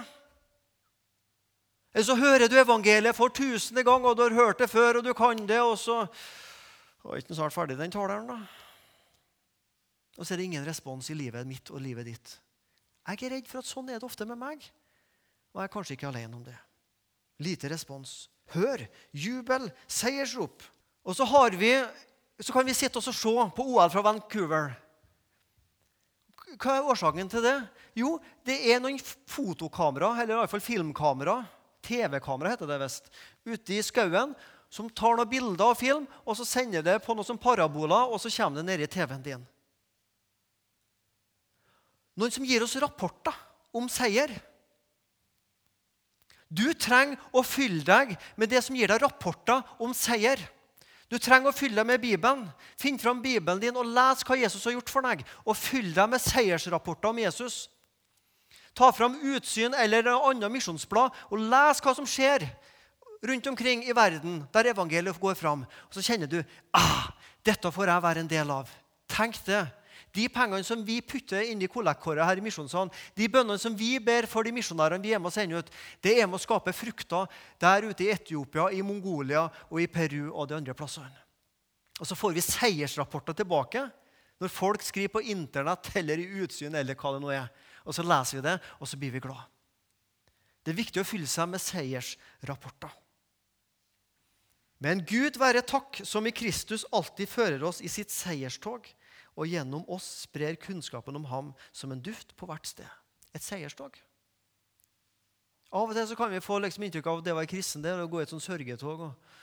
Eller 1.95 2.07
så 2.07 2.15
hører 2.15 2.47
du 2.47 2.55
evangeliet 2.61 3.17
for 3.17 3.33
tusende 3.35 3.83
gang, 3.83 4.05
og 4.05 4.17
du 4.17 4.23
har 4.23 4.37
hørt 4.37 4.61
det 4.61 4.71
før, 4.71 5.01
og 5.01 5.05
du 5.05 5.13
kan 5.17 5.41
det, 5.49 5.59
og 5.61 5.79
så 5.79 6.05
er 6.05 7.17
ikke 7.19 7.35
snart 7.35 7.57
ferdig, 7.57 7.79
den 7.79 7.91
taleren, 7.91 8.29
da. 8.29 8.39
Og 10.21 10.27
så 10.27 10.35
er 10.35 10.43
det 10.43 10.51
ingen 10.51 10.67
respons 10.67 11.09
i 11.09 11.17
livet 11.17 11.49
mitt 11.49 11.73
og 11.73 11.81
livet 11.81 12.11
ditt. 12.11 12.35
Jeg 13.09 13.25
er 13.25 13.33
redd 13.39 13.49
for 13.49 13.63
at 13.63 13.69
sånn 13.69 13.89
er 13.89 13.97
det 13.97 14.07
ofte 14.07 14.27
med 14.29 14.37
meg. 14.39 14.67
Og 15.55 15.63
jeg 15.63 15.71
er 15.71 15.73
kanskje 15.73 15.97
ikke 15.97 16.11
alene 16.11 16.37
om 16.37 16.45
det. 16.45 16.57
Lite 17.41 17.71
respons. 17.73 18.29
Hør, 18.53 18.85
jubel, 19.17 19.71
seiersrop. 19.89 20.63
Og 21.09 21.17
så, 21.17 21.25
vi, 21.57 21.73
så 22.39 22.53
kan 22.53 22.69
vi 22.69 22.77
sitte 22.77 23.01
og 23.01 23.07
se 23.07 23.33
på 23.57 23.65
OL 23.65 23.89
fra 23.91 24.05
Vancouver. 24.05 24.75
Hva 26.61 26.77
er 26.77 26.91
årsaken 26.93 27.31
til 27.33 27.47
det? 27.47 27.57
Jo, 27.97 28.19
det 28.45 28.59
er 28.75 28.83
noen 28.83 28.99
fotokamera, 29.01 30.13
eller 30.19 30.37
i 30.37 30.41
hvert 30.43 30.53
fall 30.53 30.65
filmkamera, 30.65 31.39
TV-kamera 31.87 32.53
heter 32.53 32.69
det 32.69 32.81
visst, 32.83 33.09
ute 33.49 33.79
i 33.79 33.81
skauen 33.83 34.35
som 34.71 34.91
tar 34.93 35.17
noen 35.17 35.31
bilder 35.31 35.73
og 35.73 35.79
film, 35.81 36.05
og 36.27 36.37
så 36.39 36.45
sender 36.47 36.85
det 36.87 36.99
på 37.03 37.17
noen 37.17 37.27
som 37.27 37.41
paraboler, 37.41 38.13
og 38.13 38.21
så 38.23 38.31
kommer 38.35 38.61
det 38.61 38.69
ned 38.69 38.85
i 38.85 38.91
TV-en 38.91 39.25
din. 39.25 39.49
Noen 42.21 42.35
som 42.35 42.45
gir 42.45 42.63
oss 42.65 42.77
rapporter 42.77 43.35
om 43.73 43.89
seier. 43.89 44.33
Du 46.51 46.67
trenger 46.75 47.17
å 47.33 47.45
fylle 47.47 47.81
deg 47.87 48.17
med 48.37 48.51
det 48.51 48.61
som 48.67 48.77
gir 48.77 48.91
deg 48.91 49.01
rapporter 49.01 49.63
om 49.81 49.95
seier. 49.97 50.41
Du 51.11 51.17
trenger 51.19 51.51
å 51.51 51.57
fylle 51.57 51.81
deg 51.81 51.89
med 51.89 52.03
Bibelen. 52.03 52.43
Finn 52.79 52.99
fram 53.01 53.23
Bibelen 53.23 53.63
din 53.63 53.79
og 53.79 53.89
les 53.89 54.25
hva 54.27 54.37
Jesus 54.39 54.67
har 54.67 54.77
gjort 54.77 54.93
for 54.93 55.07
deg. 55.07 55.23
Og 55.47 55.57
fyll 55.59 55.95
deg 55.95 56.11
med 56.11 56.23
seiersrapporter 56.23 57.11
om 57.11 57.23
Jesus. 57.23 57.65
Ta 58.77 58.93
fram 58.95 59.17
Utsyn 59.33 59.75
eller 59.75 60.07
en 60.07 60.29
annen 60.31 60.53
misjonsblad 60.53 61.17
og 61.31 61.49
les 61.51 61.83
hva 61.83 61.95
som 61.97 62.07
skjer 62.07 62.45
rundt 63.27 63.49
omkring 63.51 63.83
i 63.85 63.97
verden 63.97 64.45
der 64.55 64.71
evangeliet 64.71 65.19
går 65.23 65.39
fram. 65.39 65.65
Og 65.89 65.97
så 65.97 66.05
kjenner 66.05 66.31
du 66.31 66.39
ah, 66.77 67.11
dette 67.47 67.73
får 67.73 67.95
jeg 67.95 68.07
være 68.07 68.25
en 68.25 68.31
del 68.31 68.55
av. 68.61 68.71
Tenk 69.11 69.39
det. 69.47 69.65
De 70.17 70.27
pengene 70.33 70.67
som 70.67 70.83
vi 70.85 70.99
putter 71.07 71.45
inn 71.47 71.63
i 71.63 71.69
kollektkåret 71.71 72.27
her 72.27 72.41
i 72.41 72.45
Misjonssalen, 72.45 72.91
de 73.15 73.29
bønnene 73.31 73.61
som 73.63 73.77
vi 73.79 73.93
ber 74.03 74.27
for 74.31 74.47
de 74.47 74.53
misjonærene 74.55 75.03
vi 75.05 75.15
er 75.15 75.23
med 75.23 75.31
å 75.31 75.35
sende 75.35 75.61
ut, 75.61 75.71
det 76.03 76.17
er 76.19 76.27
med 76.27 76.41
å 76.41 76.43
skape 76.43 76.75
frukter 76.75 77.31
der 77.63 77.87
ute 77.87 78.07
i 78.07 78.11
Etiopia, 78.11 78.69
i 78.75 78.83
Mongolia 78.83 79.47
og 79.69 79.79
i 79.83 79.89
Peru 79.91 80.33
og 80.33 80.49
de 80.51 80.59
andre 80.59 80.75
plassene. 80.75 81.15
Og 82.01 82.09
så 82.09 82.17
får 82.17 82.35
vi 82.35 82.45
seiersrapporter 82.45 83.37
tilbake 83.39 83.85
når 84.41 84.53
folk 84.53 84.83
skriver 84.83 85.13
på 85.19 85.25
Internett 85.35 85.93
eller 86.01 86.19
i 86.19 86.29
Utsyn 86.43 86.75
eller 86.75 86.97
hva 86.99 87.15
det 87.15 87.23
nå 87.23 87.33
er. 87.35 87.51
Og 87.85 87.97
så 87.97 88.05
leser 88.05 88.41
vi 88.41 88.47
det, 88.49 88.57
og 88.81 88.89
så 88.89 88.99
blir 89.01 89.13
vi 89.13 89.23
glad. 89.23 89.45
Det 90.65 90.73
er 90.73 90.81
viktig 90.81 91.03
å 91.03 91.07
fylle 91.07 91.29
seg 91.29 91.49
med 91.53 91.63
seiersrapporter. 91.63 92.93
Men 94.81 95.03
Gud 95.05 95.37
være 95.41 95.61
takk, 95.69 96.01
som 96.09 96.25
i 96.25 96.33
Kristus 96.33 96.87
alltid 96.89 97.29
fører 97.29 97.65
oss 97.69 97.83
i 97.85 97.89
sitt 97.93 98.13
seierstog 98.13 98.89
og 99.39 99.49
gjennom 99.49 99.85
oss 99.91 100.07
sprer 100.27 100.59
kunnskapen 100.61 101.17
om 101.17 101.27
ham 101.31 101.53
som 101.73 101.93
en 101.93 102.03
duft 102.03 102.35
på 102.37 102.49
hvert 102.51 102.67
sted. 102.69 102.89
Et 103.35 103.45
seierstog. 103.45 103.99
Av 105.71 105.87
og 105.87 105.95
til 105.95 106.09
så 106.11 106.17
kan 106.19 106.33
vi 106.33 106.43
få 106.43 106.59
liksom 106.59 106.83
inntrykk 106.83 107.07
av 107.07 107.21
at 107.21 107.27
det 107.29 107.35
å 107.35 107.39
være 107.39 107.53
kristen 107.53 107.85
det 107.85 107.95
å 107.95 108.09
gå 108.11 108.19
i 108.19 108.25
et 108.25 108.33
sånt 108.33 108.43
sørgetog. 108.43 109.05
Og, 109.07 109.37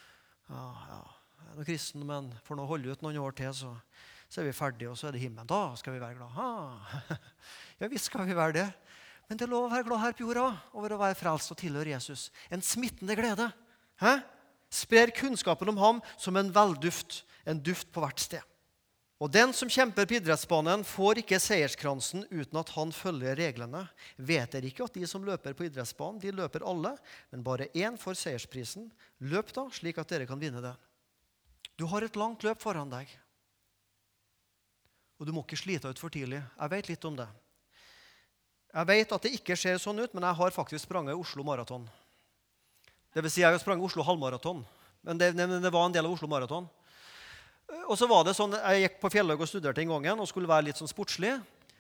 ja, 0.52 0.66
ja, 0.90 1.00
jeg 1.40 1.52
er 1.54 1.60
noe 1.60 1.68
kristen, 1.70 2.04
men 2.08 2.28
får 2.44 2.60
nå 2.60 2.66
holde 2.68 2.92
ut 2.92 3.06
noen 3.06 3.20
år 3.24 3.38
til, 3.38 3.54
så, 3.56 3.72
så 4.28 4.42
er 4.42 4.50
vi 4.50 4.58
ferdige, 4.58 4.92
og 4.92 5.00
så 5.00 5.08
er 5.08 5.16
det 5.16 5.24
himmelen. 5.24 5.48
Da 5.48 5.72
skal 5.80 5.96
vi 5.96 6.04
være 6.04 6.20
glad. 6.20 6.36
Ha. 6.36 7.20
Ja 7.78 7.86
visst 7.92 8.10
skal 8.10 8.26
vi 8.26 8.34
være 8.34 8.56
det. 8.56 8.66
Men 9.30 9.38
det 9.38 9.46
er 9.46 9.52
lov 9.52 9.68
å 9.68 9.70
være 9.70 9.86
glad 9.86 10.00
her 10.02 10.14
på 10.18 10.24
jorda 10.24 10.48
over 10.74 10.96
å 10.96 11.00
være 11.02 11.18
frelst 11.20 11.52
og 11.54 11.60
tilhøre 11.60 11.92
Jesus. 11.94 12.30
En 12.50 12.64
smittende 12.64 13.16
glede. 13.16 13.52
Hæ? 14.02 14.18
Sprer 14.74 15.14
kunnskapen 15.16 15.70
om 15.70 15.80
ham 15.80 16.00
som 16.20 16.36
en 16.40 16.50
velduft, 16.56 17.22
en 17.48 17.60
duft 17.64 17.92
på 17.94 18.04
hvert 18.04 18.24
sted. 18.24 18.44
Og 19.18 19.32
den 19.34 19.50
som 19.56 19.70
kjemper 19.70 20.06
på 20.06 20.20
idrettsbanen, 20.20 20.84
får 20.86 21.24
ikke 21.24 21.40
seierskransen 21.42 22.28
uten 22.30 22.60
at 22.62 22.70
han 22.76 22.92
følger 22.94 23.40
reglene. 23.40 23.88
Vet 24.16 24.54
dere 24.54 24.70
ikke 24.70 24.86
at 24.86 24.94
de 24.94 25.08
som 25.10 25.26
løper 25.26 25.56
på 25.58 25.66
idrettsbanen, 25.66 26.20
de 26.22 26.36
løper 26.38 26.66
alle, 26.66 26.94
men 27.34 27.46
bare 27.46 27.72
én 27.74 27.98
får 27.98 28.20
seiersprisen? 28.22 28.92
Løp 29.26 29.50
da, 29.58 29.66
slik 29.74 29.98
at 29.98 30.14
dere 30.14 30.30
kan 30.30 30.42
vinne 30.42 30.62
det. 30.62 30.76
Du 31.82 31.88
har 31.90 32.06
et 32.06 32.18
langt 32.18 32.46
løp 32.46 32.62
foran 32.62 32.94
deg, 32.94 33.10
og 35.18 35.26
du 35.26 35.34
må 35.34 35.42
ikke 35.42 35.58
slite 35.58 35.90
ut 35.90 35.98
for 36.02 36.14
tidlig. 36.14 36.44
Jeg 36.46 36.74
vet 36.76 36.90
litt 36.92 37.06
om 37.10 37.18
det. 37.18 37.26
Jeg 38.70 38.90
vet 38.92 39.14
at 39.16 39.24
det 39.26 39.34
ikke 39.34 39.58
ser 39.58 39.80
sånn 39.82 39.98
ut, 39.98 40.14
men 40.14 40.26
jeg 40.28 40.38
har 40.38 40.54
faktisk 40.54 40.86
spranget 40.86 41.18
Oslo 41.18 41.42
Maraton. 41.46 41.88
Det 43.16 43.24
vil 43.26 43.34
si, 43.34 43.42
jeg 43.42 43.50
har 43.50 43.58
spranget 43.62 43.88
Oslo 43.88 44.06
halvmaraton, 44.06 44.62
men 45.02 45.18
det, 45.18 45.32
det 45.34 45.74
var 45.74 45.88
en 45.88 45.96
del 45.96 46.06
av 46.06 46.14
Oslo 46.14 46.30
Maraton. 46.30 46.68
Og 47.68 47.98
så 48.00 48.08
var 48.08 48.24
det 48.24 48.36
sånn, 48.36 48.56
Jeg 48.56 48.84
gikk 48.86 49.00
på 49.02 49.12
Fjellhaug 49.12 49.42
og 49.44 49.50
studerte 49.50 49.84
en 49.84 49.92
gangen 49.92 50.20
og 50.24 50.28
skulle 50.30 50.48
være 50.48 50.70
litt 50.70 50.80
sånn 50.80 50.92
sportslig. 50.92 51.34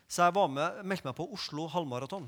Så 0.07 0.23
jeg 0.23 0.35
var 0.35 0.47
med, 0.51 0.83
meldte 0.87 1.07
meg 1.07 1.15
på 1.15 1.27
Oslo 1.35 1.67
halvmaraton. 1.71 2.27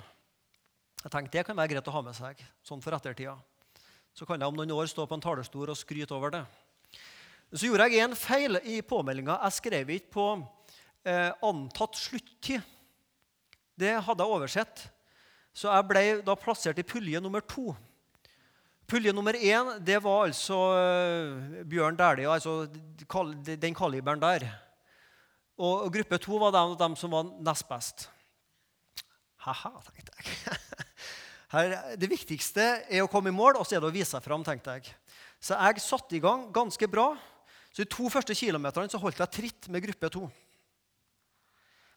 Jeg 1.00 1.12
tenkte 1.12 1.38
det 1.38 1.46
kan 1.48 1.56
være 1.56 1.74
greit 1.74 1.88
å 1.88 1.96
ha 1.96 2.02
med 2.04 2.16
seg 2.16 2.40
sånn 2.64 2.82
for 2.84 2.96
ettertida. 2.96 3.38
Så 4.16 4.28
kan 4.28 4.40
jeg 4.40 4.52
om 4.52 4.58
noen 4.58 4.72
år 4.76 4.88
stå 4.92 5.06
på 5.08 5.16
en 5.16 5.24
talerstol 5.24 5.72
og 5.72 5.80
skryte 5.80 6.16
over 6.16 6.34
det. 6.34 6.44
Så 7.56 7.70
gjorde 7.70 7.88
jeg 7.88 8.04
en 8.04 8.16
feil 8.20 8.60
i 8.68 8.82
påmeldinga. 8.86 9.40
Jeg 9.48 9.58
skrev 9.58 9.92
ikke 9.96 10.12
på 10.14 10.26
eh, 11.08 11.32
antatt 11.44 11.96
sluttid. 11.98 12.64
Det 13.80 13.96
hadde 14.06 14.26
jeg 14.26 14.36
oversett. 14.36 14.84
Så 15.56 15.72
jeg 15.72 15.88
ble 15.88 16.04
da 16.24 16.36
plassert 16.40 16.80
i 16.80 16.88
pulje 16.88 17.22
nummer 17.24 17.44
to. 17.48 17.72
Pulje 18.90 19.12
nummer 19.14 19.38
én 19.38 19.76
det 19.86 20.00
var 20.02 20.24
altså 20.26 20.56
uh, 20.74 21.66
Bjørn 21.70 21.98
Dæhlie, 21.98 22.30
altså 22.30 22.66
den 23.46 23.76
kaliberen 23.78 24.22
der. 24.22 24.48
Og 25.60 25.92
gruppe 25.94 26.18
to 26.18 26.40
var 26.42 26.56
de, 26.56 26.64
de 26.80 26.88
som 26.98 27.12
var 27.14 27.28
nest 27.46 27.68
best. 27.70 28.08
Ha-ha, 29.46 29.72
tenkte 29.86 30.16
jeg. 30.18 30.58
Her, 31.54 31.76
det 32.02 32.10
viktigste 32.10 32.66
er 32.90 33.04
å 33.04 33.10
komme 33.12 33.30
i 33.30 33.36
mål, 33.36 33.60
og 33.60 33.68
så 33.68 33.78
er 33.78 33.84
det 33.84 33.90
å 33.92 33.94
vise 33.94 34.10
seg 34.16 34.26
fram. 34.26 34.44
tenkte 34.46 34.78
jeg. 34.78 34.90
Så 35.42 35.58
jeg 35.58 35.84
satte 35.86 36.18
i 36.18 36.24
gang 36.24 36.48
ganske 36.54 36.90
bra. 36.90 37.12
Så 37.70 37.84
De 37.84 37.90
to 37.94 38.10
første 38.10 38.34
kilometerne 38.34 38.90
så 38.90 39.02
holdt 39.02 39.22
jeg 39.22 39.36
tritt 39.36 39.70
med 39.70 39.86
gruppe 39.86 40.10
to. 40.14 40.26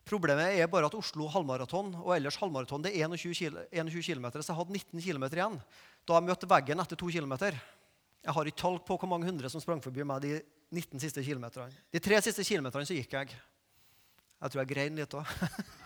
Problemet 0.08 0.58
er 0.58 0.70
bare 0.70 0.88
at 0.90 0.96
Oslo 0.98 1.28
halvmaraton 1.30 1.92
og 2.00 2.10
ellers 2.16 2.40
halvmaraton 2.40 2.82
det 2.82 2.90
er 2.96 3.06
21 3.06 4.02
km, 4.02 4.26
så 4.34 4.50
jeg 4.50 4.58
hadde 4.58 4.74
19 4.74 5.04
km 5.04 5.24
igjen 5.30 5.60
da 6.02 6.16
jeg 6.16 6.26
møtte 6.26 6.48
veggen 6.50 6.82
etter 6.82 6.98
to 6.98 7.06
km. 7.06 7.34
Jeg 8.22 8.34
har 8.34 8.48
ikke 8.48 8.58
tall 8.58 8.80
på 8.82 8.96
hvor 8.98 9.10
mange 9.10 9.28
hundre 9.28 9.50
som 9.50 9.62
sprang 9.62 9.82
forbi 9.82 10.02
meg 10.06 10.22
de 10.24 10.32
19 10.74 10.98
siste 11.02 11.22
kilometerne. 11.22 11.70
De 11.94 12.00
tre 12.02 12.18
siste 12.24 12.42
kilometerne 12.46 12.88
så 12.88 12.96
gikk 12.96 13.14
jeg. 13.14 13.30
Jeg 14.42 14.50
tror 14.50 14.62
jeg 14.62 14.72
grein 14.72 14.98
litt 14.98 15.14
òg. 15.14 15.26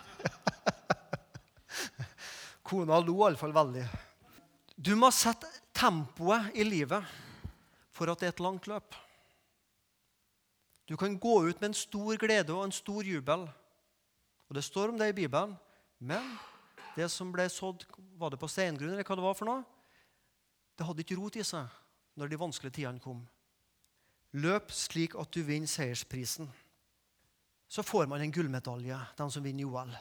Kona 2.66 2.96
lo 3.05 3.18
iallfall 3.26 3.52
veldig. 3.55 3.85
Du 4.76 4.94
må 4.98 5.11
sette 5.12 5.48
tempoet 5.76 6.57
i 6.57 6.64
livet 6.64 7.05
for 7.96 8.12
at 8.12 8.20
det 8.20 8.31
er 8.31 8.35
et 8.35 8.44
langt 8.44 8.68
løp. 8.68 8.96
Du 10.87 10.96
kan 10.96 11.16
gå 11.18 11.48
ut 11.48 11.61
med 11.61 11.70
en 11.70 11.76
stor 11.76 12.16
glede 12.20 12.55
og 12.55 12.64
en 12.64 12.74
stor 12.74 13.05
jubel. 13.05 13.46
Og 14.48 14.54
Det 14.54 14.64
står 14.64 14.88
om 14.88 14.98
det 14.98 15.09
i 15.09 15.16
Bibelen. 15.16 15.56
Men 15.98 16.38
det 16.96 17.11
som 17.11 17.32
ble 17.32 17.48
sådd, 17.48 17.85
var 18.16 18.30
det 18.30 18.40
på 18.40 18.48
steingrunn, 18.48 18.92
eller 18.92 19.04
hva 19.04 19.16
det 19.16 19.24
var 19.24 19.35
for 19.37 19.48
noe? 19.48 19.64
Det 20.76 20.85
hadde 20.87 21.02
ikke 21.04 21.16
rot 21.16 21.37
i 21.37 21.44
seg 21.44 21.66
når 22.16 22.28
de 22.28 22.38
vanskelige 22.40 22.78
tidene 22.78 23.00
kom. 23.00 23.24
Løp 24.37 24.72
slik 24.72 25.16
at 25.16 25.32
du 25.32 25.42
vinner 25.44 25.68
seiersprisen. 25.68 26.48
Så 27.68 27.82
får 27.82 28.06
man 28.06 28.20
en 28.22 28.32
gullmedalje, 28.32 28.98
den 29.18 29.32
som 29.32 29.44
vinner 29.44 29.66
OL. 29.66 29.94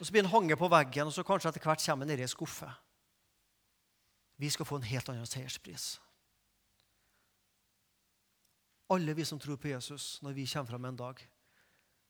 Og 0.00 0.06
Så 0.06 0.10
blir 0.10 0.24
den 0.24 0.30
hanget 0.30 0.58
på 0.58 0.68
veggen, 0.68 1.06
og 1.06 1.12
så 1.12 1.22
kanskje 1.22 1.52
etter 1.52 1.62
hvert 1.62 1.84
kommer 1.84 2.06
den 2.06 2.16
ned 2.16 2.24
i 2.24 2.28
skuffe. 2.28 2.70
Vi 4.36 4.50
skal 4.50 4.66
få 4.66 4.76
en 4.80 4.88
helt 4.88 5.08
annen 5.08 5.26
seierspris. 5.26 6.00
Alle 8.90 9.14
vi 9.14 9.24
som 9.24 9.38
tror 9.38 9.56
på 9.56 9.68
Jesus, 9.68 10.18
når 10.22 10.32
vi 10.32 10.46
kommer 10.46 10.70
fram 10.70 10.84
en 10.84 10.96
dag, 10.96 11.20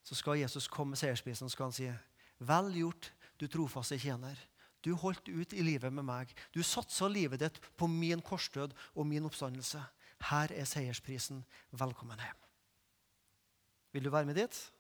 så 0.05 0.17
skal 0.19 0.43
Jesus 0.43 0.69
komme 0.69 0.93
med 0.93 1.01
seiersprisen 1.01 1.49
og 1.49 1.53
skal 1.55 1.71
han 1.71 1.77
si, 1.77 1.93
'Vel 2.39 2.73
gjort, 2.77 3.13
du 3.41 3.47
trofaste 3.49 3.97
tjener'. 3.97 4.39
Du 4.85 4.93
holdt 5.01 5.29
ut 5.29 5.53
i 5.57 5.63
livet 5.65 5.93
med 5.93 6.05
meg. 6.05 6.35
Du 6.53 6.61
satsa 6.63 7.09
livet 7.09 7.41
ditt 7.41 7.61
på 7.77 7.87
min 7.89 8.21
korsdød 8.21 8.75
og 8.95 9.07
min 9.07 9.25
oppstandelse. 9.25 9.81
Her 10.29 10.53
er 10.53 10.69
seiersprisen. 10.69 11.45
Velkommen 11.73 12.21
hjem. 12.21 12.41
Vil 13.93 14.05
du 14.05 14.11
være 14.11 14.29
med 14.29 14.37
dit? 14.37 14.73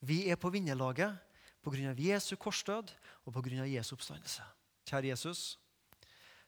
Vi 0.00 0.28
er 0.28 0.36
på 0.36 0.50
vinnerlaget 0.52 1.16
pga. 1.64 1.94
Jesu 1.96 2.36
korsdød 2.36 2.92
og 3.24 3.32
pga. 3.32 3.64
Jesu 3.64 3.94
oppstandelse. 3.94 4.44
Kjære 4.84 5.12
Jesus, 5.14 5.58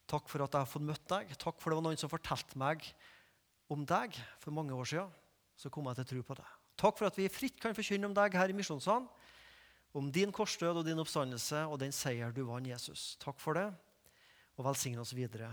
takk 0.08 0.28
for 0.28 0.44
at 0.44 0.52
jeg 0.52 0.60
har 0.60 0.68
fått 0.68 0.84
møtt 0.84 1.08
deg. 1.08 1.32
Takk 1.38 1.60
for 1.60 1.70
det 1.70 1.80
var 1.80 1.86
noen 1.88 2.00
som 2.00 2.12
fortalte 2.12 2.58
meg 2.58 2.84
om 3.72 3.86
deg 3.88 4.18
for 4.42 4.52
mange 4.52 4.74
år 4.74 4.84
siden. 4.84 5.12
Så 5.56 5.70
kom 5.70 5.88
jeg 5.88 5.96
til 5.96 6.04
å 6.04 6.12
tro 6.12 6.22
på 6.28 6.42
deg. 6.42 6.61
Takk 6.82 6.98
for 6.98 7.06
at 7.06 7.18
vi 7.18 7.30
fritt 7.30 7.60
kan 7.62 7.76
forkynne 7.76 8.08
om 8.08 8.14
deg 8.16 8.34
her 8.34 8.50
i 8.50 8.56
Misjonssalen. 8.58 9.06
Om 9.94 10.08
din 10.10 10.32
korsdød 10.34 10.80
og 10.80 10.86
din 10.86 10.98
oppstandelse 10.98 11.66
og 11.68 11.78
den 11.78 11.92
seier 11.94 12.32
du 12.34 12.42
vant, 12.48 12.66
Jesus. 12.66 13.12
Takk 13.22 13.38
for 13.38 13.54
det, 13.54 13.68
og 14.56 14.66
velsign 14.66 14.98
oss 14.98 15.12
videre. 15.14 15.52